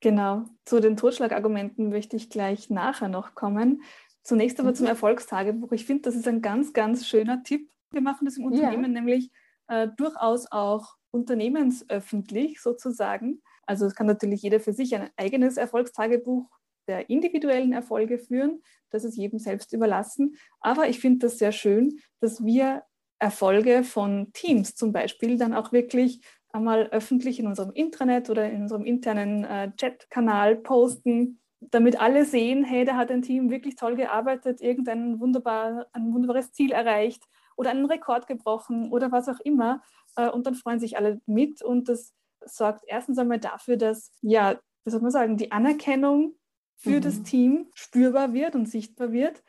[0.00, 3.82] Genau, zu den Totschlagargumenten möchte ich gleich nachher noch kommen.
[4.22, 4.74] Zunächst aber mhm.
[4.74, 5.72] zum Erfolgstagebuch.
[5.72, 7.70] Ich finde, das ist ein ganz, ganz schöner Tipp.
[7.92, 9.00] Wir machen das im Unternehmen ja.
[9.00, 9.30] nämlich
[9.68, 13.42] äh, durchaus auch unternehmensöffentlich sozusagen.
[13.66, 16.48] Also es kann natürlich jeder für sich ein eigenes Erfolgstagebuch
[16.86, 18.62] der individuellen Erfolge führen.
[18.90, 20.36] Das ist jedem selbst überlassen.
[20.60, 22.82] Aber ich finde das sehr schön, dass wir
[23.18, 26.20] Erfolge von Teams zum Beispiel dann auch wirklich
[26.52, 32.64] einmal öffentlich in unserem Intranet oder in unserem internen äh, Chat-Kanal posten, damit alle sehen,
[32.64, 37.22] hey, da hat ein Team wirklich toll gearbeitet, irgendein wunderbar, ein wunderbares Ziel erreicht
[37.56, 39.82] oder einen Rekord gebrochen oder was auch immer.
[40.16, 44.58] Äh, und dann freuen sich alle mit und das sorgt erstens einmal dafür, dass, ja,
[44.84, 46.36] wie soll man sagen, die Anerkennung
[46.76, 47.02] für mhm.
[47.02, 49.42] das Team spürbar wird und sichtbar wird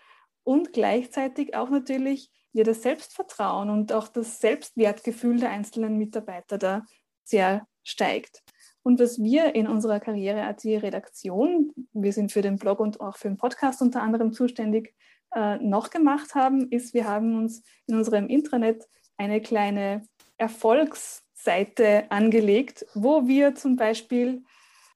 [0.44, 6.86] und gleichzeitig auch natürlich ja, das Selbstvertrauen und auch das Selbstwertgefühl der einzelnen Mitarbeiter da
[7.24, 8.44] sehr steigt.
[8.84, 13.18] Und was wir in unserer Karriere AT Redaktion, wir sind für den Blog und auch
[13.18, 14.96] für den Podcast unter anderem zuständig,
[15.36, 18.88] äh, noch gemacht haben, ist, wir haben uns in unserem Intranet
[19.18, 20.04] eine kleine
[20.38, 24.44] Erfolgsseite angelegt, wo wir zum Beispiel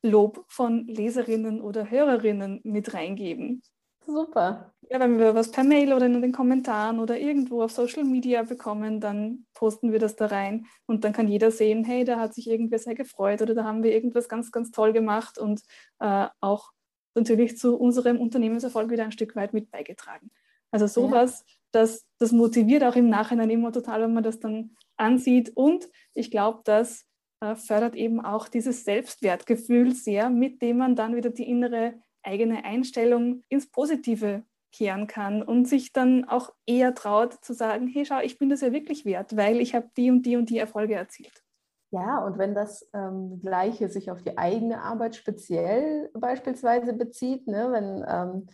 [0.02, 3.62] Lob von Leserinnen oder Hörerinnen mit reingeben.
[4.08, 4.72] Super.
[4.90, 8.44] Ja, wenn wir was per Mail oder in den Kommentaren oder irgendwo auf Social Media
[8.44, 12.36] bekommen, dann posten wir das da rein und dann kann jeder sehen, hey, da hat
[12.36, 15.62] sich irgendwer sehr gefreut oder da haben wir irgendwas ganz, ganz toll gemacht und
[16.00, 16.72] äh, auch
[17.16, 20.30] natürlich zu unserem Unternehmenserfolg wieder ein Stück weit mit beigetragen.
[20.70, 21.54] Also sowas, ja.
[21.72, 26.30] das, das motiviert auch im Nachhinein immer total, wenn man das dann ansieht und ich
[26.30, 27.06] glaube, das
[27.40, 32.66] äh, fördert eben auch dieses Selbstwertgefühl sehr, mit dem man dann wieder die innere eigene
[32.66, 38.20] Einstellung ins Positive kehren kann und sich dann auch eher traut zu sagen, hey, schau,
[38.20, 40.96] ich bin das ja wirklich wert, weil ich habe die und die und die Erfolge
[40.96, 41.44] erzielt.
[41.92, 47.70] Ja, und wenn das ähm, Gleiche sich auf die eigene Arbeit speziell beispielsweise bezieht, ne,
[47.72, 48.48] wenn ähm,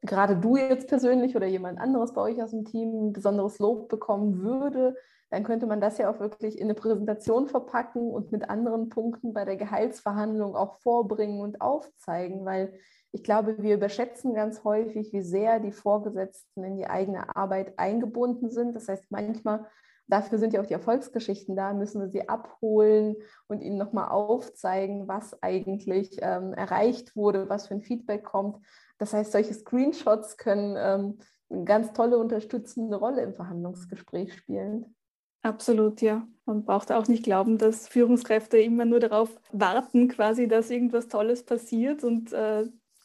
[0.00, 4.42] gerade du jetzt persönlich oder jemand anderes bei euch aus dem Team besonderes Lob bekommen
[4.42, 4.96] würde,
[5.30, 9.32] dann könnte man das ja auch wirklich in eine Präsentation verpacken und mit anderen Punkten
[9.32, 12.74] bei der Gehaltsverhandlung auch vorbringen und aufzeigen, weil
[13.12, 18.50] ich glaube, wir überschätzen ganz häufig, wie sehr die Vorgesetzten in die eigene Arbeit eingebunden
[18.50, 18.74] sind.
[18.74, 19.66] Das heißt, manchmal,
[20.06, 23.16] dafür sind ja auch die Erfolgsgeschichten da, müssen wir sie abholen
[23.48, 28.64] und ihnen nochmal aufzeigen, was eigentlich ähm, erreicht wurde, was für ein Feedback kommt.
[28.98, 31.18] Das heißt, solche Screenshots können ähm,
[31.50, 34.94] eine ganz tolle unterstützende Rolle im Verhandlungsgespräch spielen.
[35.42, 36.26] Absolut, ja.
[36.46, 41.44] Man braucht auch nicht glauben, dass Führungskräfte immer nur darauf warten, quasi, dass irgendwas Tolles
[41.44, 42.64] passiert und äh,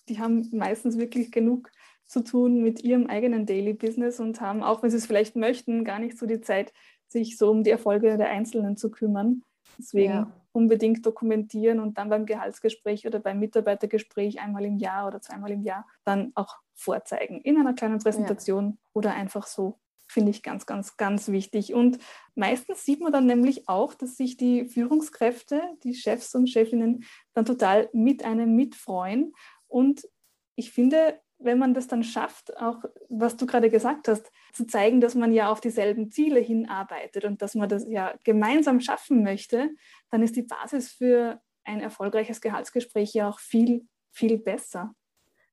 [0.09, 1.71] die haben meistens wirklich genug
[2.05, 5.83] zu tun mit ihrem eigenen Daily Business und haben, auch wenn sie es vielleicht möchten,
[5.83, 6.73] gar nicht so die Zeit,
[7.07, 9.43] sich so um die Erfolge der Einzelnen zu kümmern.
[9.77, 10.31] Deswegen ja.
[10.53, 15.61] unbedingt dokumentieren und dann beim Gehaltsgespräch oder beim Mitarbeitergespräch einmal im Jahr oder zweimal im
[15.61, 18.77] Jahr dann auch vorzeigen in einer kleinen Präsentation ja.
[18.93, 19.77] oder einfach so.
[20.09, 21.73] Finde ich ganz, ganz, ganz wichtig.
[21.73, 21.99] Und
[22.33, 27.43] meistens sieht man dann nämlich auch, dass sich die Führungskräfte, die Chefs und Chefinnen dann
[27.43, 29.33] total mit einem mitfreuen
[29.67, 30.07] und
[30.55, 35.01] ich finde, wenn man das dann schafft, auch was du gerade gesagt hast, zu zeigen,
[35.01, 39.69] dass man ja auf dieselben Ziele hinarbeitet und dass man das ja gemeinsam schaffen möchte,
[40.09, 44.95] dann ist die Basis für ein erfolgreiches Gehaltsgespräch ja auch viel, viel besser.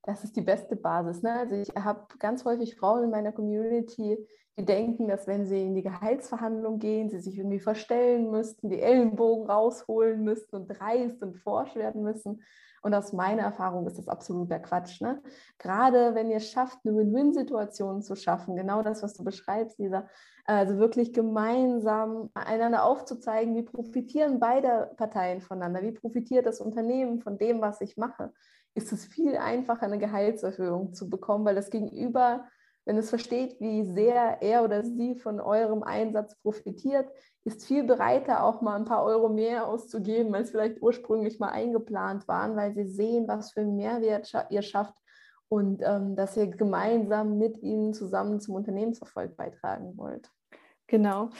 [0.04, 1.22] Das ist die beste Basis.
[1.22, 1.32] Ne?
[1.32, 4.18] Also ich habe ganz häufig Frauen in meiner Community,
[4.56, 8.80] die denken, dass wenn sie in die Gehaltsverhandlung gehen, sie sich irgendwie verstellen müssten, die
[8.80, 12.42] Ellenbogen rausholen müssten und dreist und forsch werden müssen.
[12.82, 15.00] Und aus meiner Erfahrung ist das absoluter Quatsch.
[15.00, 15.22] Ne?
[15.58, 20.06] Gerade wenn ihr es schafft, eine Win-Win-Situation zu schaffen, genau das, was du beschreibst, Lisa,
[20.44, 27.38] also wirklich gemeinsam einander aufzuzeigen, wie profitieren beide Parteien voneinander, wie profitiert das Unternehmen von
[27.38, 28.32] dem, was ich mache,
[28.74, 32.44] ist es viel einfacher, eine Gehaltserhöhung zu bekommen, weil das Gegenüber
[32.86, 37.08] wenn es versteht, wie sehr er oder sie von eurem Einsatz profitiert,
[37.44, 42.26] ist viel bereiter, auch mal ein paar Euro mehr auszugeben, als vielleicht ursprünglich mal eingeplant
[42.28, 44.94] waren, weil sie sehen, was für einen Mehrwert ihr schafft
[45.48, 50.30] und ähm, dass ihr gemeinsam mit ihnen zusammen zum Unternehmenserfolg beitragen wollt.
[50.86, 51.30] Genau.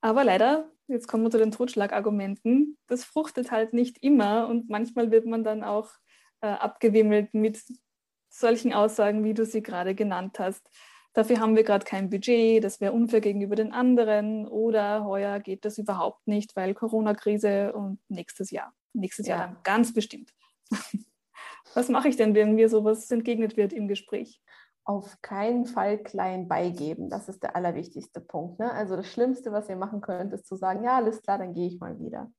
[0.00, 5.10] Aber leider, jetzt kommen wir zu den Totschlagargumenten, das fruchtet halt nicht immer und manchmal
[5.10, 5.90] wird man dann auch
[6.40, 7.62] äh, abgewimmelt mit
[8.30, 10.70] solchen Aussagen, wie du sie gerade genannt hast.
[11.12, 15.64] Dafür haben wir gerade kein Budget, das wäre unfair gegenüber den anderen oder heuer geht
[15.64, 18.72] das überhaupt nicht, weil Corona-Krise und nächstes Jahr.
[18.92, 19.36] Nächstes ja.
[19.36, 20.32] Jahr dann ganz bestimmt.
[21.74, 24.40] Was mache ich denn, wenn mir sowas entgegnet wird im Gespräch?
[24.84, 27.10] Auf keinen Fall klein beigeben.
[27.10, 28.58] Das ist der allerwichtigste Punkt.
[28.58, 28.72] Ne?
[28.72, 31.66] Also das Schlimmste, was ihr machen könnt, ist zu sagen, ja, alles klar, dann gehe
[31.66, 32.32] ich mal wieder.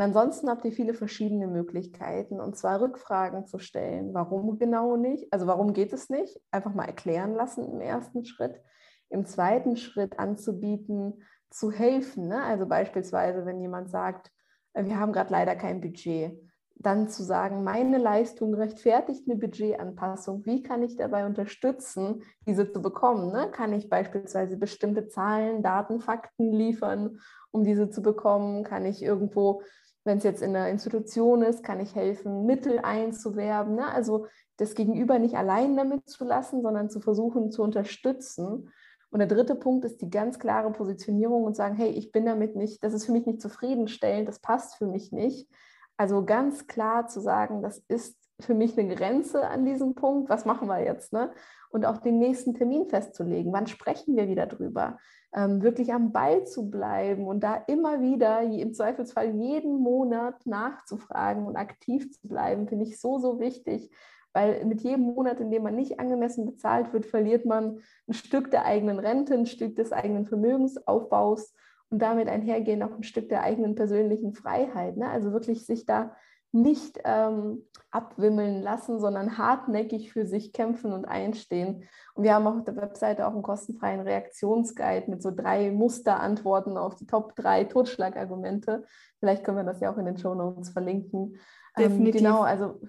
[0.00, 4.14] Und ansonsten habt ihr viele verschiedene Möglichkeiten, und zwar Rückfragen zu stellen.
[4.14, 5.30] Warum genau nicht?
[5.30, 6.40] Also warum geht es nicht?
[6.50, 8.62] Einfach mal erklären lassen im ersten Schritt.
[9.10, 12.28] Im zweiten Schritt anzubieten, zu helfen.
[12.28, 12.42] Ne?
[12.42, 14.32] Also beispielsweise, wenn jemand sagt,
[14.72, 16.32] äh, wir haben gerade leider kein Budget,
[16.76, 20.46] dann zu sagen, meine Leistung rechtfertigt eine Budgetanpassung.
[20.46, 23.32] Wie kann ich dabei unterstützen, diese zu bekommen?
[23.32, 23.50] Ne?
[23.50, 27.18] Kann ich beispielsweise bestimmte Zahlen, Daten, Fakten liefern,
[27.50, 28.64] um diese zu bekommen?
[28.64, 29.60] Kann ich irgendwo
[30.04, 33.74] wenn es jetzt in einer Institution ist, kann ich helfen, Mittel einzuwerben.
[33.74, 33.86] Ne?
[33.86, 38.70] Also das Gegenüber nicht allein damit zu lassen, sondern zu versuchen zu unterstützen.
[39.10, 42.56] Und der dritte Punkt ist die ganz klare Positionierung und sagen, hey, ich bin damit
[42.56, 45.48] nicht, das ist für mich nicht zufriedenstellend, das passt für mich nicht.
[45.96, 50.44] Also ganz klar zu sagen, das ist für mich eine Grenze an diesem Punkt, was
[50.44, 51.12] machen wir jetzt?
[51.12, 51.32] Ne?
[51.70, 54.98] Und auch den nächsten Termin festzulegen, wann sprechen wir wieder drüber?
[55.34, 61.46] Ähm, wirklich am Ball zu bleiben und da immer wieder, im Zweifelsfall jeden Monat nachzufragen
[61.46, 63.90] und aktiv zu bleiben, finde ich so, so wichtig.
[64.32, 68.50] Weil mit jedem Monat, in dem man nicht angemessen bezahlt wird, verliert man ein Stück
[68.50, 71.52] der eigenen Rente, ein Stück des eigenen Vermögensaufbaus
[71.90, 74.96] und damit einhergehen auch ein Stück der eigenen persönlichen Freiheit.
[74.96, 75.08] Ne?
[75.08, 76.14] Also wirklich sich da
[76.52, 81.88] nicht ähm, abwimmeln lassen, sondern hartnäckig für sich kämpfen und einstehen.
[82.14, 86.94] Und wir haben auf der Webseite auch einen kostenfreien Reaktionsguide mit so drei Musterantworten auf
[86.94, 88.84] die Top drei Totschlagargumente.
[89.18, 91.36] Vielleicht können wir das ja auch in den Show Notes verlinken.
[91.76, 92.20] Ähm, Definitiv.
[92.20, 92.80] Ähm, genau, also,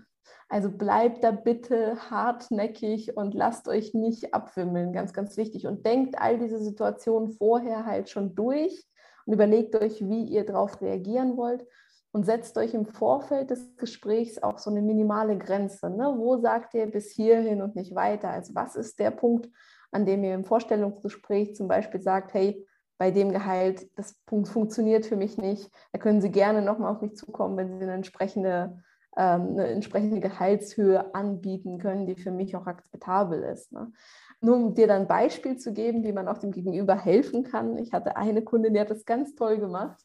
[0.50, 5.66] also bleibt da bitte hartnäckig und lasst euch nicht abwimmeln, ganz, ganz wichtig.
[5.66, 8.88] Und denkt all diese Situationen vorher halt schon durch
[9.26, 11.66] und überlegt euch, wie ihr darauf reagieren wollt
[12.12, 15.90] und setzt euch im Vorfeld des Gesprächs auch so eine minimale Grenze.
[15.90, 16.14] Ne?
[16.18, 18.30] Wo sagt ihr bis hierhin und nicht weiter?
[18.30, 19.50] Also was ist der Punkt,
[19.92, 22.66] an dem ihr im Vorstellungsgespräch zum Beispiel sagt, hey,
[22.98, 25.72] bei dem Gehalt, das Punkt funktioniert für mich nicht.
[25.92, 28.80] Da können Sie gerne nochmal auf mich zukommen, wenn Sie eine entsprechende,
[29.18, 33.72] ähm, eine entsprechende Gehaltshöhe anbieten können, die für mich auch akzeptabel ist.
[33.72, 33.92] Ne?
[34.40, 37.76] Nur um dir dann ein Beispiel zu geben, wie man auch dem Gegenüber helfen kann.
[37.78, 40.00] Ich hatte eine Kundin, die hat das ganz toll gemacht.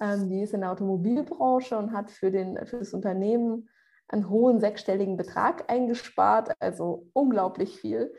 [0.00, 3.68] Ähm, die ist in der Automobilbranche und hat für, den, für das Unternehmen
[4.08, 8.12] einen hohen sechsstelligen Betrag eingespart, also unglaublich viel.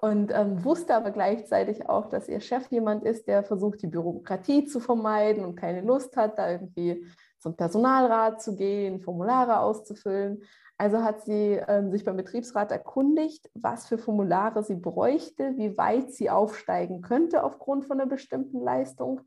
[0.00, 4.64] Und ähm, wusste aber gleichzeitig auch, dass ihr Chef jemand ist, der versucht, die Bürokratie
[4.64, 7.04] zu vermeiden und keine Lust hat, da irgendwie
[7.38, 10.42] zum Personalrat zu gehen, Formulare auszufüllen.
[10.76, 16.12] Also hat sie ähm, sich beim Betriebsrat erkundigt, was für Formulare sie bräuchte, wie weit
[16.12, 19.22] sie aufsteigen könnte aufgrund von einer bestimmten Leistung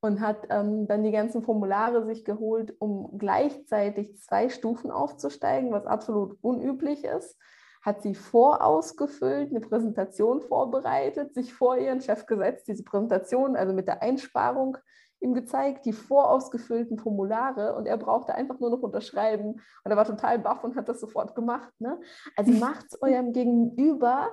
[0.00, 5.86] und hat ähm, dann die ganzen Formulare sich geholt, um gleichzeitig zwei Stufen aufzusteigen, was
[5.86, 7.36] absolut unüblich ist.
[7.82, 13.88] Hat sie vorausgefüllt, eine Präsentation vorbereitet, sich vor ihren Chef gesetzt, diese Präsentation, also mit
[13.88, 14.76] der Einsparung
[15.20, 20.06] ihm gezeigt, die vorausgefüllten Formulare und er brauchte einfach nur noch unterschreiben und er war
[20.06, 21.72] total baff und hat das sofort gemacht.
[21.78, 22.00] Ne?
[22.36, 24.30] Also macht es eurem Gegenüber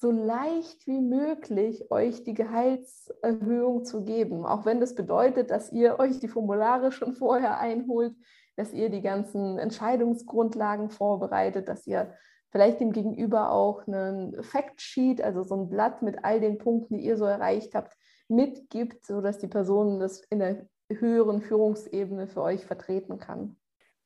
[0.00, 5.98] so leicht wie möglich euch die Gehaltserhöhung zu geben, auch wenn das bedeutet, dass ihr
[6.00, 8.14] euch die Formulare schon vorher einholt,
[8.56, 12.14] dass ihr die ganzen Entscheidungsgrundlagen vorbereitet, dass ihr
[12.50, 17.04] vielleicht dem Gegenüber auch einen Factsheet, also so ein Blatt mit all den Punkten, die
[17.04, 17.96] ihr so erreicht habt,
[18.28, 23.56] mitgibt, sodass die Person das in der höheren Führungsebene für euch vertreten kann.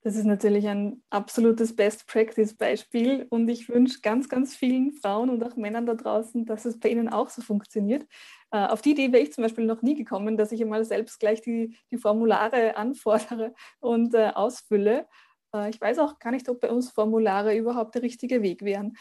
[0.05, 5.57] Das ist natürlich ein absolutes Best-Practice-Beispiel und ich wünsche ganz, ganz vielen Frauen und auch
[5.57, 8.07] Männern da draußen, dass es bei ihnen auch so funktioniert.
[8.51, 11.19] Äh, auf die Idee wäre ich zum Beispiel noch nie gekommen, dass ich einmal selbst
[11.21, 15.07] gleich die, die Formulare anfordere und äh, ausfülle.
[15.55, 18.99] Äh, ich weiß auch gar nicht, ob bei uns Formulare überhaupt der richtige Weg wären.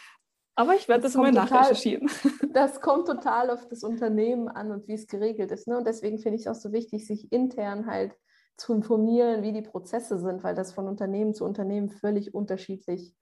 [0.54, 2.08] Aber ich werde das, das mal nachrecherchieren.
[2.54, 5.66] Das kommt total auf das Unternehmen an und wie es geregelt ist.
[5.66, 5.76] Ne?
[5.76, 8.16] Und deswegen finde ich es auch so wichtig, sich intern halt
[8.56, 13.14] zu informieren, wie die Prozesse sind, weil das von Unternehmen zu Unternehmen völlig unterschiedlich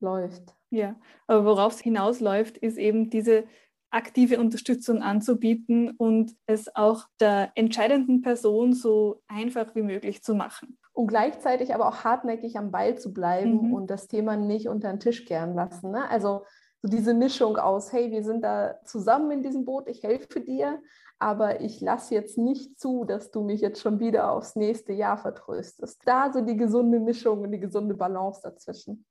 [0.00, 0.54] läuft.
[0.70, 3.44] Ja, aber worauf es hinausläuft, ist eben diese
[3.90, 10.78] aktive Unterstützung anzubieten und es auch der entscheidenden Person so einfach wie möglich zu machen.
[10.92, 13.74] Und gleichzeitig aber auch hartnäckig am Ball zu bleiben mhm.
[13.74, 15.90] und das Thema nicht unter den Tisch kehren lassen.
[15.90, 16.08] Ne?
[16.08, 16.44] Also
[16.82, 20.80] so diese Mischung aus, hey, wir sind da zusammen in diesem Boot, ich helfe dir,
[21.20, 25.18] aber ich lasse jetzt nicht zu, dass du mich jetzt schon wieder aufs nächste Jahr
[25.18, 26.00] vertröstest.
[26.06, 29.04] Da so die gesunde Mischung und die gesunde Balance dazwischen.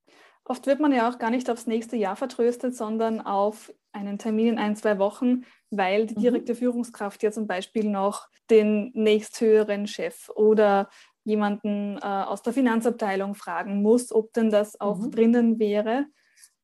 [0.43, 4.47] Oft wird man ja auch gar nicht aufs nächste Jahr vertröstet, sondern auf einen Termin
[4.47, 6.21] in ein, zwei Wochen, weil die mhm.
[6.21, 6.57] direkte mhm.
[6.57, 10.89] Führungskraft ja zum Beispiel noch den nächsthöheren Chef oder
[11.23, 15.11] jemanden äh, aus der Finanzabteilung fragen muss, ob denn das auch mhm.
[15.11, 16.07] drinnen wäre.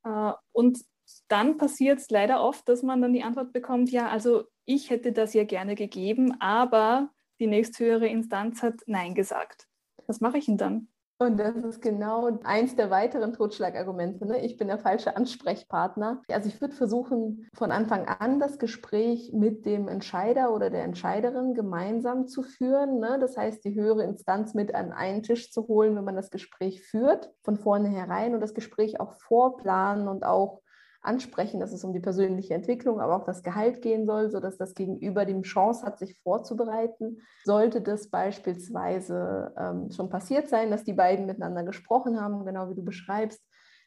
[0.03, 0.79] Äh, und
[1.27, 5.11] dann passiert es leider oft, dass man dann die Antwort bekommt, ja, also ich hätte
[5.11, 9.67] das ja gerne gegeben, aber die nächsthöhere Instanz hat Nein gesagt.
[10.07, 10.87] Was mache ich denn dann?
[11.17, 14.25] Und das ist genau eins der weiteren Totschlagargumente.
[14.25, 14.45] Ne?
[14.45, 16.21] Ich bin der falsche Ansprechpartner.
[16.29, 21.53] Also ich würde versuchen, von Anfang an das Gespräch mit dem Entscheider oder der Entscheiderin
[21.53, 22.99] gemeinsam zu führen.
[22.99, 23.17] Ne?
[23.21, 26.81] Das heißt, die höhere Instanz mit an einen Tisch zu holen, wenn man das Gespräch
[26.83, 30.61] führt, von vornherein und das Gespräch auch vorplanen und auch
[31.05, 34.73] ansprechen, dass es um die persönliche Entwicklung, aber auch das Gehalt gehen soll, sodass das
[34.73, 37.21] Gegenüber die Chance hat, sich vorzubereiten.
[37.43, 42.75] Sollte das beispielsweise ähm, schon passiert sein, dass die beiden miteinander gesprochen haben, genau wie
[42.75, 43.41] du beschreibst,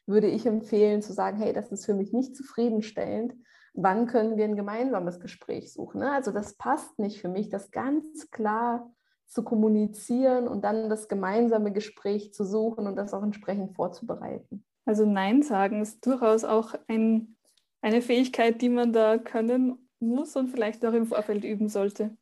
[0.05, 3.35] würde ich empfehlen zu sagen, hey, das ist für mich nicht zufriedenstellend.
[3.73, 5.99] Wann können wir ein gemeinsames Gespräch suchen?
[5.99, 6.11] Ne?
[6.11, 8.91] Also das passt nicht für mich, das ganz klar
[9.27, 14.65] zu kommunizieren und dann das gemeinsame Gespräch zu suchen und das auch entsprechend vorzubereiten.
[14.89, 17.37] Also Nein sagen ist durchaus auch ein,
[17.79, 22.17] eine Fähigkeit, die man da können muss und vielleicht auch im Vorfeld üben sollte.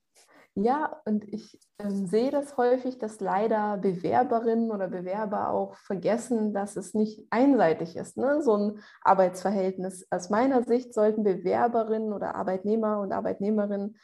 [0.53, 6.76] Ja, und ich äh, sehe das häufig, dass leider Bewerberinnen oder Bewerber auch vergessen, dass
[6.76, 8.41] es nicht einseitig ist, ne?
[8.41, 10.05] so ein Arbeitsverhältnis.
[10.09, 13.95] Aus meiner Sicht sollten Bewerberinnen oder Arbeitnehmer und Arbeitnehmerinnen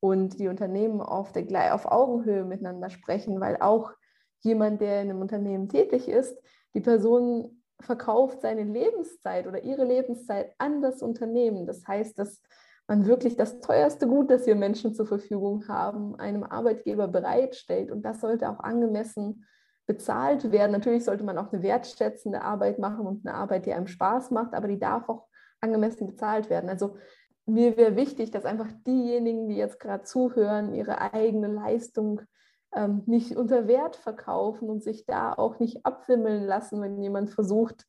[0.00, 3.92] und die Unternehmen auf, der, auf Augenhöhe miteinander sprechen, weil auch
[4.40, 6.36] jemand, der in einem Unternehmen tätig ist,
[6.74, 11.66] die Person verkauft seine Lebenszeit oder ihre Lebenszeit an das Unternehmen.
[11.66, 12.40] Das heißt, dass
[12.86, 17.90] man wirklich das teuerste Gut, das wir Menschen zur Verfügung haben, einem Arbeitgeber bereitstellt.
[17.90, 19.46] Und das sollte auch angemessen
[19.86, 20.72] bezahlt werden.
[20.72, 24.54] Natürlich sollte man auch eine wertschätzende Arbeit machen und eine Arbeit, die einem Spaß macht,
[24.54, 25.26] aber die darf auch
[25.60, 26.70] angemessen bezahlt werden.
[26.70, 26.96] Also
[27.46, 32.20] mir wäre wichtig, dass einfach diejenigen, die jetzt gerade zuhören, ihre eigene Leistung
[32.74, 37.86] ähm, nicht unter Wert verkaufen und sich da auch nicht abwimmeln lassen, wenn jemand versucht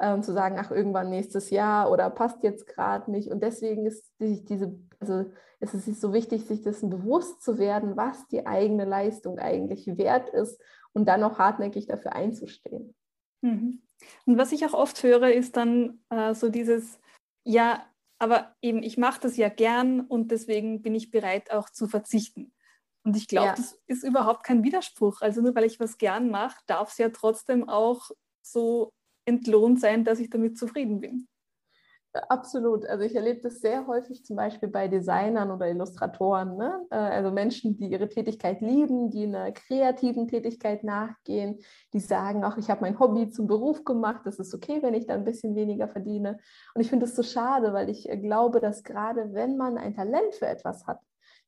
[0.00, 3.30] ähm, zu sagen, ach, irgendwann nächstes Jahr oder passt jetzt gerade nicht.
[3.30, 5.26] Und deswegen ist die, diese, also
[5.60, 10.28] es ist so wichtig, sich dessen bewusst zu werden, was die eigene Leistung eigentlich wert
[10.30, 10.60] ist
[10.92, 12.94] und dann auch hartnäckig dafür einzustehen.
[13.42, 13.82] Mhm.
[14.26, 16.98] Und was ich auch oft höre, ist dann äh, so dieses,
[17.44, 17.84] ja,
[18.18, 22.52] aber eben, ich mache das ja gern und deswegen bin ich bereit auch zu verzichten.
[23.04, 23.54] Und ich glaube, ja.
[23.54, 25.20] das ist überhaupt kein Widerspruch.
[25.20, 28.10] Also nur weil ich was gern mache, darf es ja trotzdem auch
[28.42, 28.92] so
[29.24, 31.28] entlohnt sein, dass ich damit zufrieden bin.
[32.28, 32.84] Absolut.
[32.84, 36.58] Also ich erlebe das sehr häufig zum Beispiel bei Designern oder Illustratoren.
[36.58, 36.86] Ne?
[36.90, 41.58] Äh, also Menschen, die ihre Tätigkeit lieben, die einer kreativen Tätigkeit nachgehen,
[41.94, 45.06] die sagen auch, ich habe mein Hobby zum Beruf gemacht, das ist okay, wenn ich
[45.06, 46.38] da ein bisschen weniger verdiene.
[46.74, 49.94] Und ich finde das so schade, weil ich äh, glaube, dass gerade wenn man ein
[49.94, 51.00] Talent für etwas hat,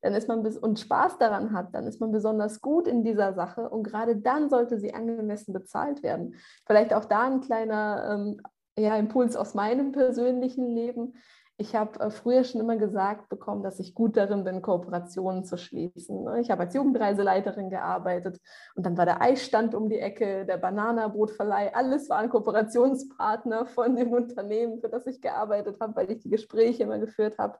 [0.05, 3.67] dann ist man und Spaß daran hat, dann ist man besonders gut in dieser Sache
[3.69, 6.35] und gerade dann sollte sie angemessen bezahlt werden.
[6.67, 8.41] Vielleicht auch da ein kleiner ähm,
[8.77, 11.15] ja, Impuls aus meinem persönlichen Leben.
[11.57, 15.57] Ich habe äh, früher schon immer gesagt bekommen, dass ich gut darin bin, Kooperationen zu
[15.57, 16.23] schließen.
[16.23, 16.39] Ne?
[16.39, 18.39] Ich habe als Jugendreiseleiterin gearbeitet
[18.75, 24.11] und dann war der Eisstand um die Ecke, der Bananabrotverleih, alles waren Kooperationspartner von dem
[24.13, 27.57] Unternehmen, für das ich gearbeitet habe, weil ich die Gespräche immer geführt habe.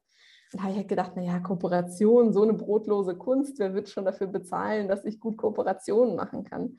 [0.56, 4.06] Und da habe ich halt gedacht, naja, Kooperation, so eine brotlose Kunst, wer wird schon
[4.06, 6.78] dafür bezahlen, dass ich gut Kooperationen machen kann?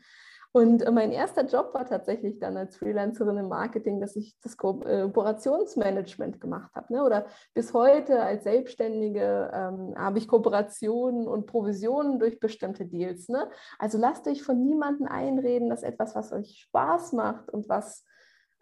[0.53, 4.57] Und äh, mein erster Job war tatsächlich dann als Freelancerin im Marketing, dass ich das
[4.57, 6.91] Kooperationsmanagement gemacht habe.
[6.91, 7.05] Ne?
[7.05, 13.29] Oder bis heute als Selbstständige ähm, habe ich Kooperationen und Provisionen durch bestimmte Deals.
[13.29, 13.51] Ne?
[13.79, 18.07] Also lasst euch von niemandem einreden, dass etwas, was euch Spaß macht und was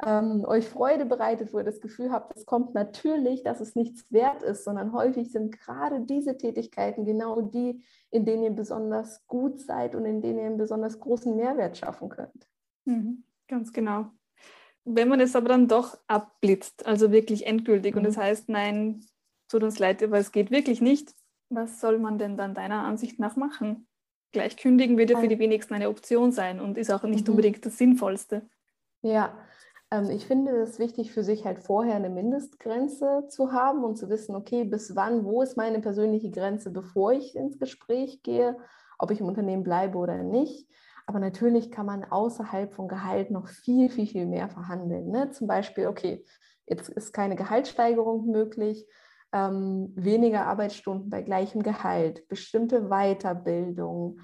[0.02, 4.10] ähm, euch Freude bereitet, wo ihr das Gefühl habt, es kommt natürlich, dass es nichts
[4.10, 9.60] wert ist, sondern häufig sind gerade diese Tätigkeiten genau die, in denen ihr besonders gut
[9.60, 12.48] seid und in denen ihr einen besonders großen Mehrwert schaffen könnt.
[12.84, 14.06] Mhm, ganz genau.
[14.84, 18.00] Wenn man es aber dann doch abblitzt, also wirklich endgültig, mhm.
[18.00, 19.04] und es das heißt, nein,
[19.48, 21.14] tut uns leid, aber es geht wirklich nicht,
[21.50, 23.86] was soll man denn dann deiner Ansicht nach machen?
[24.32, 27.34] Gleich kündigen würde für die wenigsten eine Option sein und ist auch nicht mhm.
[27.34, 28.42] unbedingt das Sinnvollste.
[29.02, 29.38] Ja,
[30.10, 34.34] ich finde es wichtig für sich halt vorher eine Mindestgrenze zu haben und zu wissen,
[34.34, 38.56] okay, bis wann, wo ist meine persönliche Grenze, bevor ich ins Gespräch gehe,
[38.98, 40.68] ob ich im Unternehmen bleibe oder nicht.
[41.06, 45.10] Aber natürlich kann man außerhalb von Gehalt noch viel, viel, viel mehr verhandeln.
[45.10, 45.30] Ne?
[45.30, 46.24] Zum Beispiel, okay,
[46.66, 48.86] jetzt ist keine Gehaltssteigerung möglich,
[49.32, 54.20] ähm, weniger Arbeitsstunden bei gleichem Gehalt, bestimmte Weiterbildung,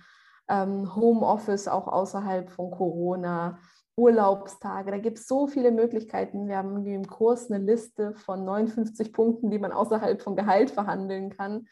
[0.49, 3.59] ähm, Homeoffice auch außerhalb von Corona,
[4.01, 4.91] Urlaubstage.
[4.91, 6.49] Da gibt es so viele Möglichkeiten.
[6.49, 11.29] Wir haben im Kurs eine Liste von 59 Punkten, die man außerhalb von Gehalt verhandeln
[11.29, 11.69] kann.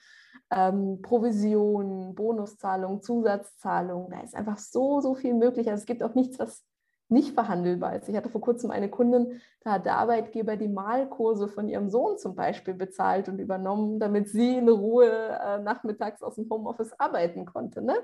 [0.50, 4.10] Ähm, Provisionen, Bonuszahlungen, Zusatzzahlungen.
[4.10, 5.70] Da ist einfach so, so viel möglich.
[5.70, 6.64] Also es gibt auch nichts, was
[7.10, 8.08] nicht verhandelbar ist.
[8.08, 12.18] Ich hatte vor kurzem eine Kundin, da hat der Arbeitgeber die Malkurse von ihrem Sohn
[12.18, 17.46] zum Beispiel bezahlt und übernommen, damit sie in Ruhe äh, nachmittags aus dem Homeoffice arbeiten
[17.46, 17.82] konnte.
[17.82, 17.94] Ne?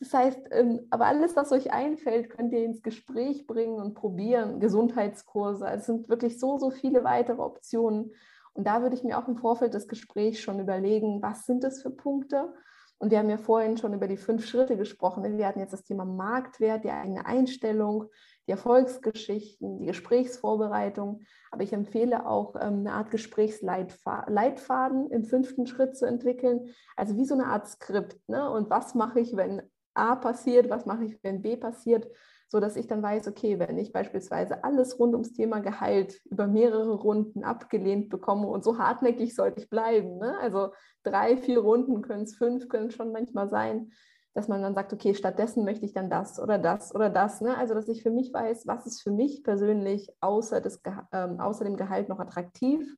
[0.00, 4.60] Das heißt, ähm, aber alles, was euch einfällt, könnt ihr ins Gespräch bringen und probieren.
[4.60, 8.12] Gesundheitskurse, also es sind wirklich so, so viele weitere Optionen.
[8.52, 11.80] Und da würde ich mir auch im Vorfeld des Gesprächs schon überlegen, was sind das
[11.80, 12.52] für Punkte?
[12.98, 15.24] Und wir haben ja vorhin schon über die fünf Schritte gesprochen.
[15.36, 18.04] Wir hatten jetzt das Thema Marktwert, die eigene Einstellung,
[18.46, 21.22] die Erfolgsgeschichten, die Gesprächsvorbereitung.
[21.50, 26.68] Aber ich empfehle auch ähm, eine Art Gesprächsleitfaden im fünften Schritt zu entwickeln.
[26.96, 28.16] Also wie so eine Art Skript.
[28.28, 28.50] Ne?
[28.50, 29.62] Und was mache ich, wenn
[29.94, 32.08] A passiert, was mache ich, wenn B passiert,
[32.48, 36.46] so dass ich dann weiß, okay, wenn ich beispielsweise alles rund ums Thema Gehalt über
[36.46, 40.36] mehrere Runden abgelehnt bekomme und so hartnäckig sollte ich bleiben, ne?
[40.38, 40.72] also
[41.02, 43.92] drei, vier Runden können es, fünf können es schon manchmal sein,
[44.34, 47.40] dass man dann sagt, okay, stattdessen möchte ich dann das oder das oder das.
[47.40, 47.56] Ne?
[47.56, 50.80] Also, dass ich für mich weiß, was ist für mich persönlich außer, des,
[51.12, 52.96] ähm, außer dem Gehalt noch attraktiv.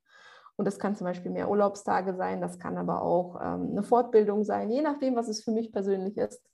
[0.56, 4.44] Und das kann zum Beispiel mehr Urlaubstage sein, das kann aber auch ähm, eine Fortbildung
[4.44, 6.48] sein, je nachdem, was es für mich persönlich ist.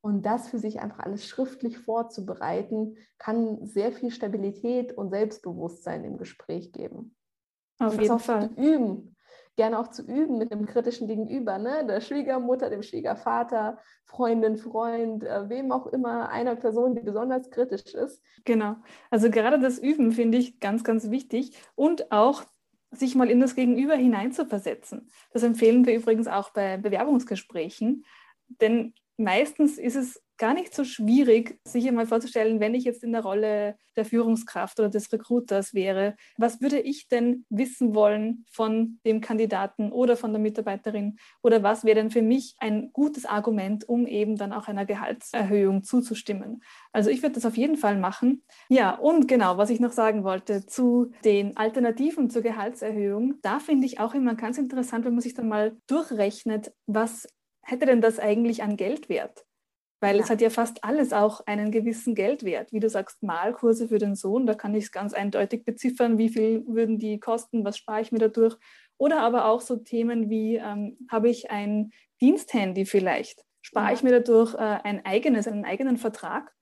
[0.00, 6.16] Und das für sich einfach alles schriftlich vorzubereiten, kann sehr viel Stabilität und Selbstbewusstsein im
[6.16, 7.14] Gespräch geben.
[7.78, 8.50] Auf jeden Fall.
[8.56, 9.11] Üben
[9.56, 11.86] gerne auch zu üben mit einem kritischen Gegenüber, ne?
[11.86, 17.94] der Schwiegermutter, dem Schwiegervater, Freundin, Freund, äh, wem auch immer, einer Person, die besonders kritisch
[17.94, 18.22] ist.
[18.44, 18.76] Genau.
[19.10, 22.44] Also gerade das Üben finde ich ganz, ganz wichtig und auch
[22.90, 25.10] sich mal in das Gegenüber hineinzuversetzen.
[25.32, 28.04] Das empfehlen wir übrigens auch bei Bewerbungsgesprächen,
[28.60, 33.12] denn meistens ist es gar nicht so schwierig, sich einmal vorzustellen, wenn ich jetzt in
[33.12, 38.98] der Rolle der Führungskraft oder des Recruiters wäre, was würde ich denn wissen wollen von
[39.06, 43.88] dem Kandidaten oder von der Mitarbeiterin oder was wäre denn für mich ein gutes Argument,
[43.88, 46.62] um eben dann auch einer Gehaltserhöhung zuzustimmen.
[46.92, 48.42] Also ich würde das auf jeden Fall machen.
[48.68, 53.86] Ja, und genau, was ich noch sagen wollte zu den Alternativen zur Gehaltserhöhung, da finde
[53.86, 57.28] ich auch immer ganz interessant, wenn man sich dann mal durchrechnet, was
[57.62, 59.44] hätte denn das eigentlich an Geldwert?
[60.00, 60.22] Weil ja.
[60.22, 62.72] es hat ja fast alles auch einen gewissen Geldwert.
[62.72, 66.28] Wie du sagst, Malkurse für den Sohn, da kann ich es ganz eindeutig beziffern, wie
[66.28, 68.56] viel würden die kosten, was spare ich mir dadurch.
[68.98, 73.44] Oder aber auch so Themen wie, ähm, habe ich ein Diensthandy vielleicht?
[73.60, 73.92] Spare ja.
[73.92, 76.52] ich mir dadurch äh, ein eigenes, einen eigenen Vertrag?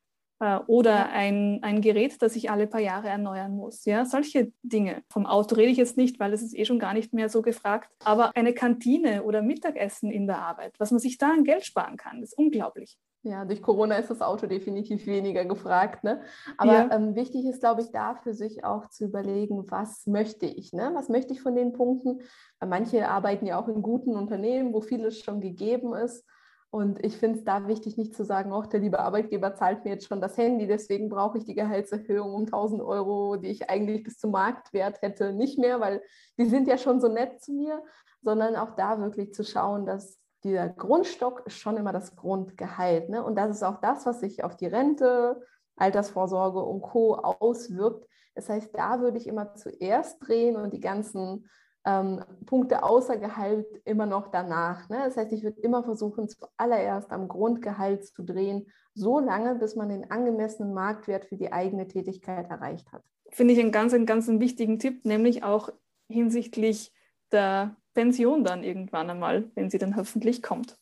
[0.41, 3.85] Äh, oder ein, ein Gerät, das ich alle paar Jahre erneuern muss.
[3.85, 5.03] Ja, solche Dinge.
[5.11, 7.43] Vom Auto rede ich jetzt nicht, weil es ist eh schon gar nicht mehr so
[7.43, 7.91] gefragt.
[8.05, 11.97] Aber eine Kantine oder Mittagessen in der Arbeit, was man sich da an Geld sparen
[11.97, 12.99] kann, ist unglaublich.
[13.23, 16.05] Ja, durch Corona ist das Auto definitiv weniger gefragt.
[16.05, 16.23] Ne?
[16.57, 16.91] Aber ja.
[16.91, 20.73] ähm, wichtig ist, glaube ich, da für sich auch zu überlegen, was möchte ich?
[20.73, 20.93] Ne?
[20.95, 22.23] Was möchte ich von den Punkten?
[22.61, 26.25] Weil manche arbeiten ja auch in guten Unternehmen, wo vieles schon gegeben ist.
[26.73, 29.91] Und ich finde es da wichtig, nicht zu sagen, auch der liebe Arbeitgeber zahlt mir
[29.91, 34.05] jetzt schon das Handy, deswegen brauche ich die Gehaltserhöhung um 1000 Euro, die ich eigentlich
[34.05, 36.01] bis zum Marktwert hätte, nicht mehr, weil
[36.39, 37.83] die sind ja schon so nett zu mir,
[38.23, 43.09] sondern auch da wirklich zu schauen, dass dieser Grundstock ist schon immer das Grundgehalt.
[43.09, 43.25] Ne?
[43.25, 45.43] Und das ist auch das, was sich auf die Rente,
[45.77, 47.17] Altersvorsorge und Co.
[47.17, 48.07] auswirkt.
[48.35, 51.49] Das heißt, da würde ich immer zuerst drehen und die ganzen
[51.87, 54.89] ähm, Punkte außer Gehalt immer noch danach.
[54.89, 54.99] Ne?
[55.05, 59.89] Das heißt, ich würde immer versuchen, zuallererst am Grundgehalt zu drehen, so lange, bis man
[59.89, 63.03] den angemessenen Marktwert für die eigene Tätigkeit erreicht hat.
[63.31, 65.71] Finde ich einen ganz, einen ganz wichtigen Tipp, nämlich auch
[66.09, 66.93] hinsichtlich
[67.33, 70.77] der Pension dann irgendwann einmal, wenn sie dann hoffentlich kommt.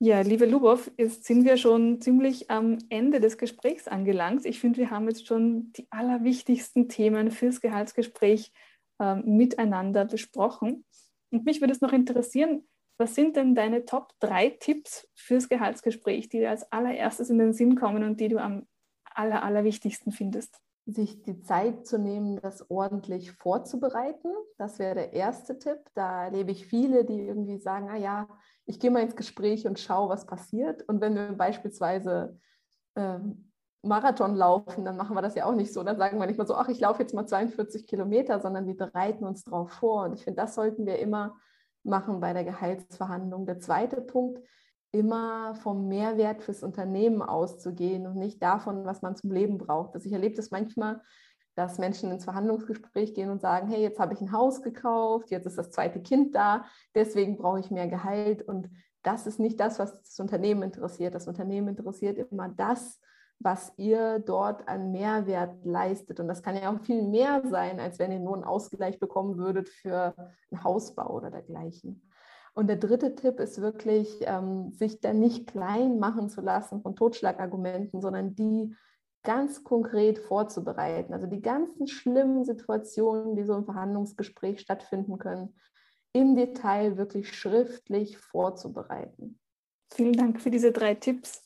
[0.00, 4.44] Ja, liebe Lubov, jetzt sind wir schon ziemlich am Ende des Gesprächs angelangt.
[4.44, 8.52] Ich finde, wir haben jetzt schon die allerwichtigsten Themen fürs Gehaltsgespräch
[8.98, 10.84] äh, miteinander besprochen.
[11.30, 12.66] Und mich würde es noch interessieren,
[12.96, 17.52] was sind denn deine Top 3 Tipps fürs Gehaltsgespräch, die dir als allererstes in den
[17.52, 18.66] Sinn kommen und die du am
[19.04, 20.60] aller, allerwichtigsten findest?
[20.86, 24.28] Sich die Zeit zu nehmen, das ordentlich vorzubereiten.
[24.58, 25.78] Das wäre der erste Tipp.
[25.94, 28.28] Da erlebe ich viele, die irgendwie sagen, ah ja,
[28.66, 30.82] ich gehe mal ins Gespräch und schaue, was passiert.
[30.82, 32.38] Und wenn wir beispielsweise
[32.96, 33.50] ähm,
[33.84, 35.82] Marathon laufen, dann machen wir das ja auch nicht so.
[35.82, 38.76] Dann sagen wir nicht mal so, ach, ich laufe jetzt mal 42 Kilometer, sondern wir
[38.76, 40.04] bereiten uns darauf vor.
[40.04, 41.36] Und ich finde, das sollten wir immer
[41.82, 43.46] machen bei der Gehaltsverhandlung.
[43.46, 44.40] Der zweite Punkt,
[44.94, 49.94] immer vom Mehrwert fürs Unternehmen auszugehen und nicht davon, was man zum Leben braucht.
[49.94, 51.00] Also ich erlebe das manchmal,
[51.56, 55.46] dass Menschen ins Verhandlungsgespräch gehen und sagen, hey, jetzt habe ich ein Haus gekauft, jetzt
[55.46, 56.64] ist das zweite Kind da,
[56.94, 58.42] deswegen brauche ich mehr Gehalt.
[58.42, 58.70] Und
[59.02, 61.14] das ist nicht das, was das Unternehmen interessiert.
[61.14, 63.00] Das Unternehmen interessiert immer das,
[63.38, 66.20] was ihr dort an Mehrwert leistet.
[66.20, 69.36] Und das kann ja auch viel mehr sein, als wenn ihr nur einen Ausgleich bekommen
[69.36, 70.14] würdet für
[70.50, 72.10] einen Hausbau oder dergleichen.
[72.54, 76.94] Und der dritte Tipp ist wirklich, ähm, sich dann nicht klein machen zu lassen von
[76.94, 78.74] Totschlagargumenten, sondern die
[79.24, 81.12] ganz konkret vorzubereiten.
[81.12, 85.56] Also die ganzen schlimmen Situationen, die so im Verhandlungsgespräch stattfinden können,
[86.12, 89.40] im Detail wirklich schriftlich vorzubereiten.
[89.92, 91.44] Vielen Dank für diese drei Tipps.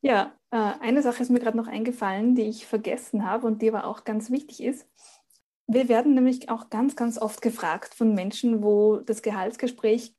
[0.00, 3.86] Ja, eine Sache ist mir gerade noch eingefallen, die ich vergessen habe und die aber
[3.86, 4.88] auch ganz wichtig ist.
[5.66, 10.14] Wir werden nämlich auch ganz, ganz oft gefragt von Menschen, wo das Gehaltsgespräch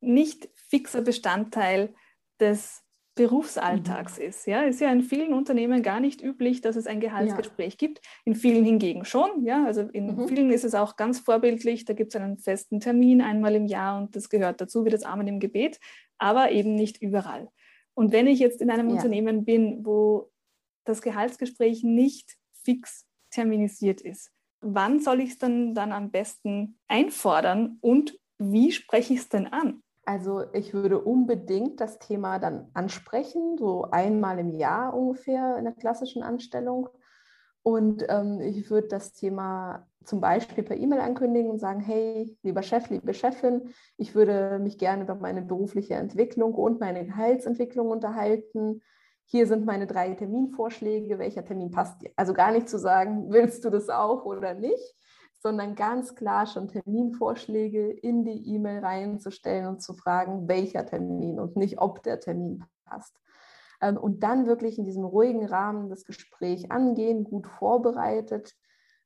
[0.00, 1.94] nicht fixer Bestandteil
[2.40, 2.82] des
[3.18, 4.24] Berufsalltags mhm.
[4.24, 4.46] ist.
[4.46, 7.76] Ja, ist ja in vielen Unternehmen gar nicht üblich, dass es ein Gehaltsgespräch ja.
[7.76, 8.00] gibt.
[8.24, 9.44] In vielen hingegen schon.
[9.44, 10.28] Ja, also in mhm.
[10.28, 11.84] vielen ist es auch ganz vorbildlich.
[11.84, 15.02] Da gibt es einen festen Termin einmal im Jahr und das gehört dazu wie das
[15.02, 15.80] Amen im Gebet,
[16.18, 17.48] aber eben nicht überall.
[17.98, 18.94] Und wenn ich jetzt in einem ja.
[18.94, 20.30] Unternehmen bin, wo
[20.84, 24.30] das Gehaltsgespräch nicht fix terminisiert ist,
[24.60, 29.48] wann soll ich es dann, dann am besten einfordern und wie spreche ich es denn
[29.48, 29.82] an?
[30.04, 35.74] Also ich würde unbedingt das Thema dann ansprechen, so einmal im Jahr ungefähr in der
[35.74, 36.88] klassischen Anstellung.
[37.68, 42.62] Und ähm, ich würde das Thema zum Beispiel per E-Mail ankündigen und sagen, hey, lieber
[42.62, 48.80] Chef, liebe Chefin, ich würde mich gerne über meine berufliche Entwicklung und meine Gehaltsentwicklung unterhalten.
[49.26, 52.10] Hier sind meine drei Terminvorschläge, welcher Termin passt dir?
[52.16, 54.96] Also gar nicht zu sagen, willst du das auch oder nicht,
[55.40, 61.54] sondern ganz klar schon Terminvorschläge in die E-Mail reinzustellen und zu fragen, welcher Termin und
[61.56, 63.14] nicht, ob der Termin passt.
[63.80, 68.54] Ähm, und dann wirklich in diesem ruhigen Rahmen das Gespräch angehen, gut vorbereitet.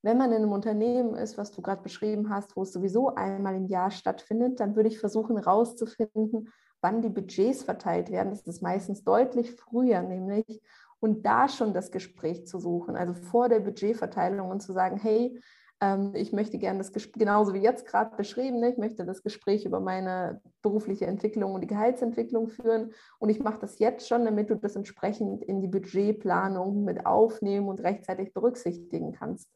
[0.03, 3.55] Wenn man in einem Unternehmen ist, was du gerade beschrieben hast, wo es sowieso einmal
[3.55, 6.51] im Jahr stattfindet, dann würde ich versuchen herauszufinden,
[6.81, 8.31] wann die Budgets verteilt werden.
[8.31, 10.61] Das ist meistens deutlich früher, nämlich
[11.03, 15.41] und da schon das Gespräch zu suchen, also vor der Budgetverteilung und zu sagen, hey,
[16.15, 19.65] ich möchte gerne das Gespräch, genauso wie jetzt gerade beschrieben, ne, ich möchte das Gespräch
[19.65, 24.51] über meine berufliche Entwicklung und die Gehaltsentwicklung führen und ich mache das jetzt schon, damit
[24.51, 29.51] du das entsprechend in die Budgetplanung mit aufnehmen und rechtzeitig berücksichtigen kannst.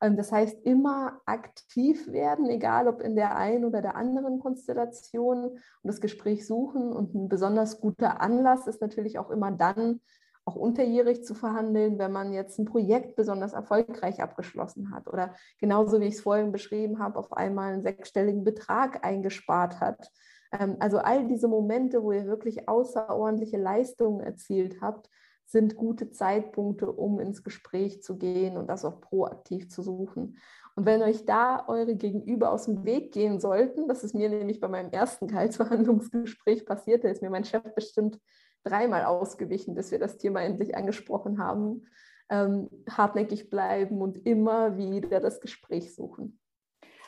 [0.00, 5.44] Ähm, das heißt, immer aktiv werden, egal ob in der einen oder der anderen Konstellation
[5.44, 6.92] und das Gespräch suchen.
[6.92, 10.00] Und ein besonders guter Anlass ist natürlich auch immer dann,
[10.50, 16.00] auch unterjährig zu verhandeln, wenn man jetzt ein Projekt besonders erfolgreich abgeschlossen hat oder genauso
[16.00, 20.10] wie ich es vorhin beschrieben habe, auf einmal einen sechsstelligen Betrag eingespart hat.
[20.52, 25.08] Ähm, also all diese Momente, wo ihr wirklich außerordentliche Leistungen erzielt habt,
[25.46, 30.36] sind gute Zeitpunkte, um ins Gespräch zu gehen und das auch proaktiv zu suchen.
[30.76, 34.60] Und wenn euch da eure Gegenüber aus dem Weg gehen sollten, das ist mir nämlich
[34.60, 38.18] bei meinem ersten Gehaltsverhandlungsgespräch passiert, da ist mir mein Chef bestimmt
[38.64, 41.86] dreimal ausgewichen, bis wir das Thema endlich angesprochen haben.
[42.28, 46.38] Ähm, hartnäckig bleiben und immer wieder das Gespräch suchen.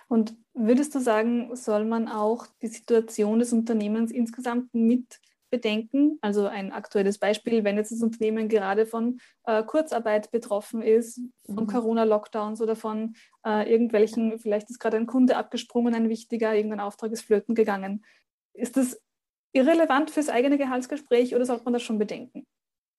[0.09, 6.19] Und würdest du sagen, soll man auch die Situation des Unternehmens insgesamt mit bedenken?
[6.21, 11.65] Also ein aktuelles Beispiel, wenn jetzt das Unternehmen gerade von äh, Kurzarbeit betroffen ist, von
[11.65, 11.67] mhm.
[11.69, 13.15] Corona-Lockdowns oder von
[13.47, 18.05] äh, irgendwelchen, vielleicht ist gerade ein Kunde abgesprungen, ein wichtiger, irgendein Auftrag ist flöten gegangen.
[18.55, 19.01] Ist das
[19.53, 22.47] irrelevant fürs eigene Gehaltsgespräch oder sollte man das schon bedenken?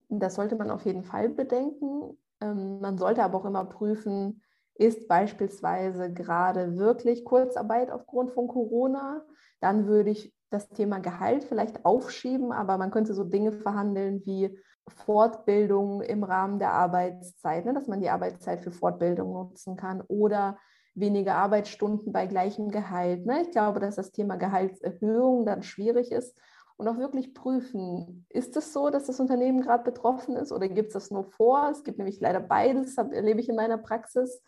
[0.09, 2.17] Das sollte man auf jeden Fall bedenken.
[2.41, 4.41] Ähm, man sollte aber auch immer prüfen,
[4.75, 9.23] ist beispielsweise gerade wirklich Kurzarbeit aufgrund von Corona,
[9.59, 14.57] dann würde ich das Thema Gehalt vielleicht aufschieben, aber man könnte so Dinge verhandeln wie
[14.87, 20.57] Fortbildung im Rahmen der Arbeitszeit, ne, dass man die Arbeitszeit für Fortbildung nutzen kann oder
[20.95, 23.25] weniger Arbeitsstunden bei gleichem Gehalt.
[23.25, 23.41] Ne?
[23.41, 26.37] Ich glaube, dass das Thema Gehaltserhöhung dann schwierig ist
[26.77, 30.89] und auch wirklich prüfen, ist es so, dass das Unternehmen gerade betroffen ist oder gibt
[30.89, 31.69] es das nur vor?
[31.71, 34.43] Es gibt nämlich leider beides, das erlebe ich in meiner Praxis.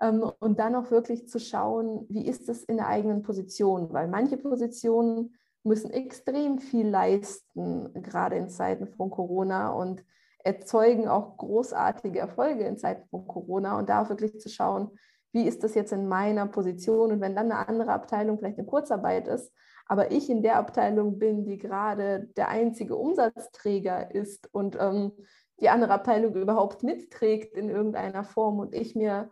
[0.00, 4.08] Ähm, und dann auch wirklich zu schauen, wie ist es in der eigenen Position, weil
[4.08, 5.34] manche Positionen
[5.64, 10.04] müssen extrem viel leisten, gerade in Zeiten von Corona und
[10.44, 14.90] erzeugen auch großartige Erfolge in Zeiten von Corona und da auch wirklich zu schauen,
[15.32, 18.66] wie ist das jetzt in meiner Position und wenn dann eine andere Abteilung vielleicht in
[18.66, 19.52] Kurzarbeit ist,
[19.86, 25.12] aber ich in der Abteilung bin, die gerade der einzige Umsatzträger ist und ähm,
[25.60, 29.30] die andere Abteilung überhaupt mitträgt in irgendeiner Form und ich mir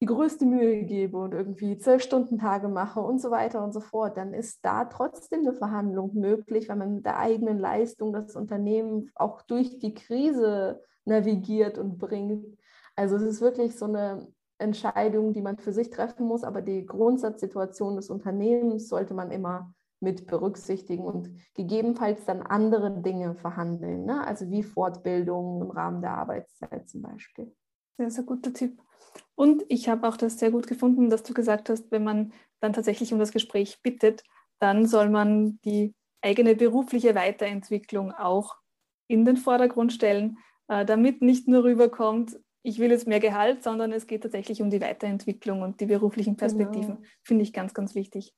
[0.00, 3.80] die größte Mühe gebe und irgendwie zwölf Stunden Tage mache und so weiter und so
[3.80, 8.36] fort, dann ist da trotzdem eine Verhandlung möglich, weil man mit der eigenen Leistung das
[8.36, 12.56] Unternehmen auch durch die Krise navigiert und bringt.
[12.94, 14.28] Also es ist wirklich so eine
[14.58, 19.72] Entscheidung, die man für sich treffen muss, aber die Grundsatzsituation des Unternehmens sollte man immer
[20.00, 24.24] mit berücksichtigen und gegebenenfalls dann andere Dinge verhandeln, ne?
[24.26, 27.52] also wie Fortbildung im Rahmen der Arbeitszeit zum Beispiel.
[27.96, 28.80] Sehr, sehr guter Tipp.
[29.34, 32.72] Und ich habe auch das sehr gut gefunden, dass du gesagt hast, wenn man dann
[32.72, 34.22] tatsächlich um das Gespräch bittet,
[34.60, 38.56] dann soll man die eigene berufliche Weiterentwicklung auch
[39.08, 40.38] in den Vordergrund stellen,
[40.68, 44.70] äh, damit nicht nur rüberkommt, ich will jetzt mehr Gehalt, sondern es geht tatsächlich um
[44.70, 46.96] die Weiterentwicklung und die beruflichen Perspektiven.
[46.96, 47.08] Genau.
[47.22, 48.34] Finde ich ganz, ganz wichtig.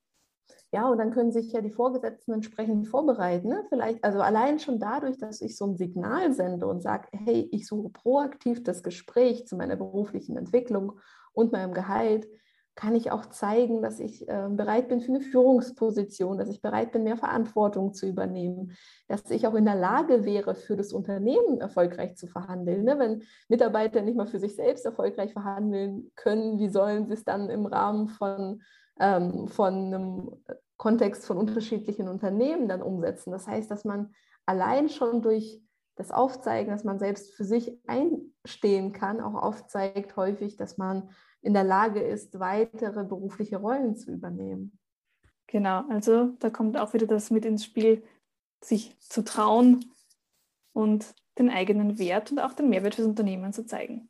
[0.73, 3.49] Ja, und dann können sich ja die Vorgesetzten entsprechend vorbereiten.
[3.49, 3.65] Ne?
[3.67, 7.67] Vielleicht, also allein schon dadurch, dass ich so ein Signal sende und sage, hey, ich
[7.67, 10.93] suche proaktiv das Gespräch zu meiner beruflichen Entwicklung
[11.33, 12.27] und meinem Gehalt,
[12.75, 16.91] kann ich auch zeigen, dass ich äh, bereit bin für eine Führungsposition, dass ich bereit
[16.91, 18.75] bin, mehr Verantwortung zu übernehmen,
[19.07, 22.83] dass ich auch in der Lage wäre, für das Unternehmen erfolgreich zu verhandeln.
[22.83, 22.97] Ne?
[22.97, 27.49] Wenn Mitarbeiter nicht mal für sich selbst erfolgreich verhandeln können, wie sollen sie es dann
[27.49, 28.61] im Rahmen von,
[28.99, 30.31] ähm, von einem
[30.77, 33.31] Kontext von unterschiedlichen Unternehmen dann umsetzen?
[33.31, 34.13] Das heißt, dass man
[34.45, 35.61] allein schon durch
[35.95, 41.09] das Aufzeigen, dass man selbst für sich einstehen kann, auch aufzeigt häufig, dass man
[41.41, 44.77] in der Lage ist, weitere berufliche Rollen zu übernehmen.
[45.47, 48.03] Genau, also da kommt auch wieder das mit ins Spiel,
[48.63, 49.91] sich zu trauen
[50.73, 54.09] und den eigenen Wert und auch den Mehrwert fürs Unternehmen zu zeigen.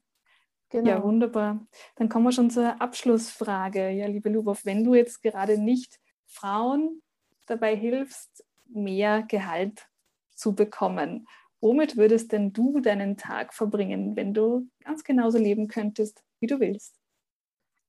[0.69, 0.89] Genau.
[0.89, 1.65] Ja, wunderbar.
[1.95, 3.89] Dann kommen wir schon zur Abschlussfrage.
[3.89, 7.01] Ja, liebe Lubov, wenn du jetzt gerade nicht Frauen
[7.45, 9.89] dabei hilfst, mehr Gehalt
[10.33, 11.27] zu bekommen,
[11.61, 16.59] womit würdest denn du deinen Tag verbringen, wenn du ganz genauso leben könntest, wie du
[16.59, 16.95] willst?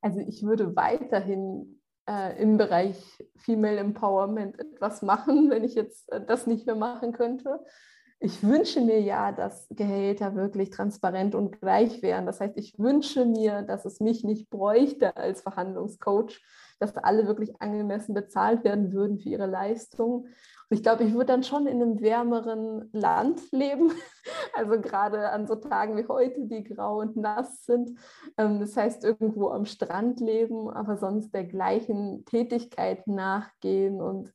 [0.00, 2.96] Also ich würde weiterhin äh, im Bereich
[3.36, 7.60] Female Empowerment etwas machen, wenn ich jetzt äh, das nicht mehr machen könnte.
[8.24, 12.24] Ich wünsche mir ja, dass Gehälter wirklich transparent und gleich wären.
[12.24, 16.40] Das heißt, ich wünsche mir, dass es mich nicht bräuchte als Verhandlungscoach,
[16.78, 20.28] dass alle wirklich angemessen bezahlt werden würden für ihre Leistung.
[20.72, 23.92] Ich glaube, ich würde dann schon in einem wärmeren Land leben.
[24.54, 27.98] Also gerade an so Tagen wie heute, die grau und nass sind.
[28.36, 34.00] Ähm, das heißt, irgendwo am Strand leben, aber sonst der gleichen Tätigkeit nachgehen.
[34.00, 34.32] Und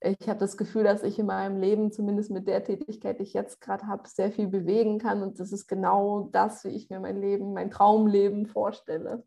[0.00, 3.32] ich habe das Gefühl, dass ich in meinem Leben, zumindest mit der Tätigkeit, die ich
[3.32, 5.22] jetzt gerade habe, sehr viel bewegen kann.
[5.22, 9.22] Und das ist genau das, wie ich mir mein Leben, mein Traumleben vorstelle,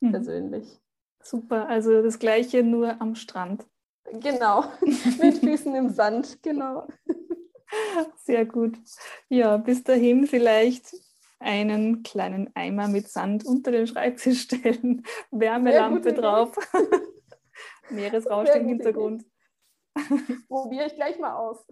[0.00, 0.10] mhm.
[0.10, 0.80] persönlich.
[1.22, 3.66] Super, also das gleiche nur am Strand.
[4.12, 4.64] Genau,
[5.20, 6.86] mit Füßen im Sand, genau.
[8.16, 8.78] Sehr gut.
[9.28, 10.94] Ja, bis dahin vielleicht
[11.38, 16.56] einen kleinen Eimer mit Sand unter den Schreibtisch stellen, Wärmelampe drauf,
[17.90, 19.24] Meeresrauschen im Hintergrund.
[20.48, 21.64] Probiere ich gleich mal aus.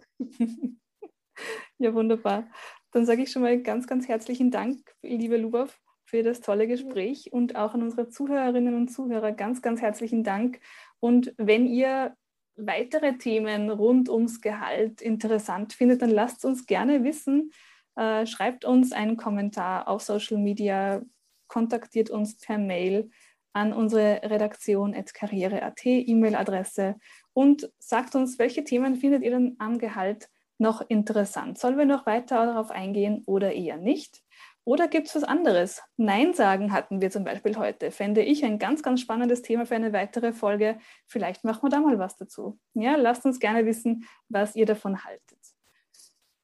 [1.78, 2.48] ja, wunderbar.
[2.92, 7.32] Dann sage ich schon mal ganz, ganz herzlichen Dank, liebe Lubov, für das tolle Gespräch
[7.32, 10.60] und auch an unsere Zuhörerinnen und Zuhörer ganz, ganz herzlichen Dank.
[11.00, 12.16] Und wenn ihr
[12.56, 17.50] weitere Themen rund ums Gehalt interessant findet, dann lasst uns gerne wissen.
[17.96, 21.02] Äh, schreibt uns einen Kommentar auf Social Media,
[21.48, 23.10] kontaktiert uns per Mail
[23.52, 26.96] an unsere Redaktion at karriere.at, E-Mail-Adresse
[27.32, 30.28] und sagt uns, welche Themen findet ihr denn am Gehalt
[30.58, 31.58] noch interessant?
[31.58, 34.22] Sollen wir noch weiter darauf eingehen oder eher nicht?
[34.66, 35.80] Oder gibt es was anderes?
[35.96, 37.92] Nein sagen hatten wir zum Beispiel heute.
[37.92, 40.78] Fände ich ein ganz, ganz spannendes Thema für eine weitere Folge.
[41.06, 42.58] Vielleicht machen wir da mal was dazu.
[42.74, 45.38] Ja, lasst uns gerne wissen, was ihr davon haltet.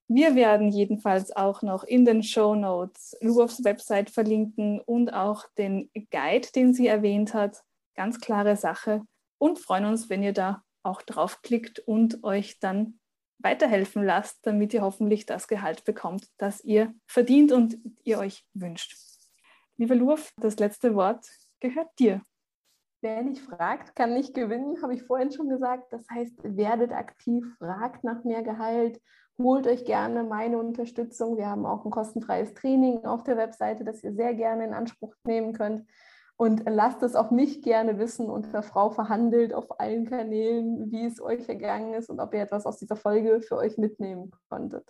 [0.06, 5.90] Wir werden jedenfalls auch noch in den Show Notes Lubovs Website verlinken und auch den
[6.12, 7.64] Guide, den sie erwähnt hat.
[7.96, 9.02] Ganz klare Sache.
[9.38, 13.00] Und freuen uns, wenn ihr da auch draufklickt und euch dann
[13.42, 18.96] weiterhelfen lasst, damit ihr hoffentlich das Gehalt bekommt, das ihr verdient und ihr euch wünscht.
[19.76, 21.26] Liebe Lurf, das letzte Wort
[21.60, 22.22] gehört dir.
[23.00, 25.92] Wer nicht fragt, kann nicht gewinnen, habe ich vorhin schon gesagt.
[25.92, 29.00] Das heißt, werdet aktiv, fragt nach mehr Gehalt,
[29.38, 31.36] holt euch gerne meine Unterstützung.
[31.36, 35.14] Wir haben auch ein kostenfreies Training auf der Webseite, das ihr sehr gerne in Anspruch
[35.24, 35.84] nehmen könnt.
[36.36, 41.20] Und lasst es auch mich gerne wissen unter Frau verhandelt auf allen Kanälen, wie es
[41.20, 44.84] euch ergangen ist und ob ihr etwas aus dieser Folge für euch mitnehmen konntet.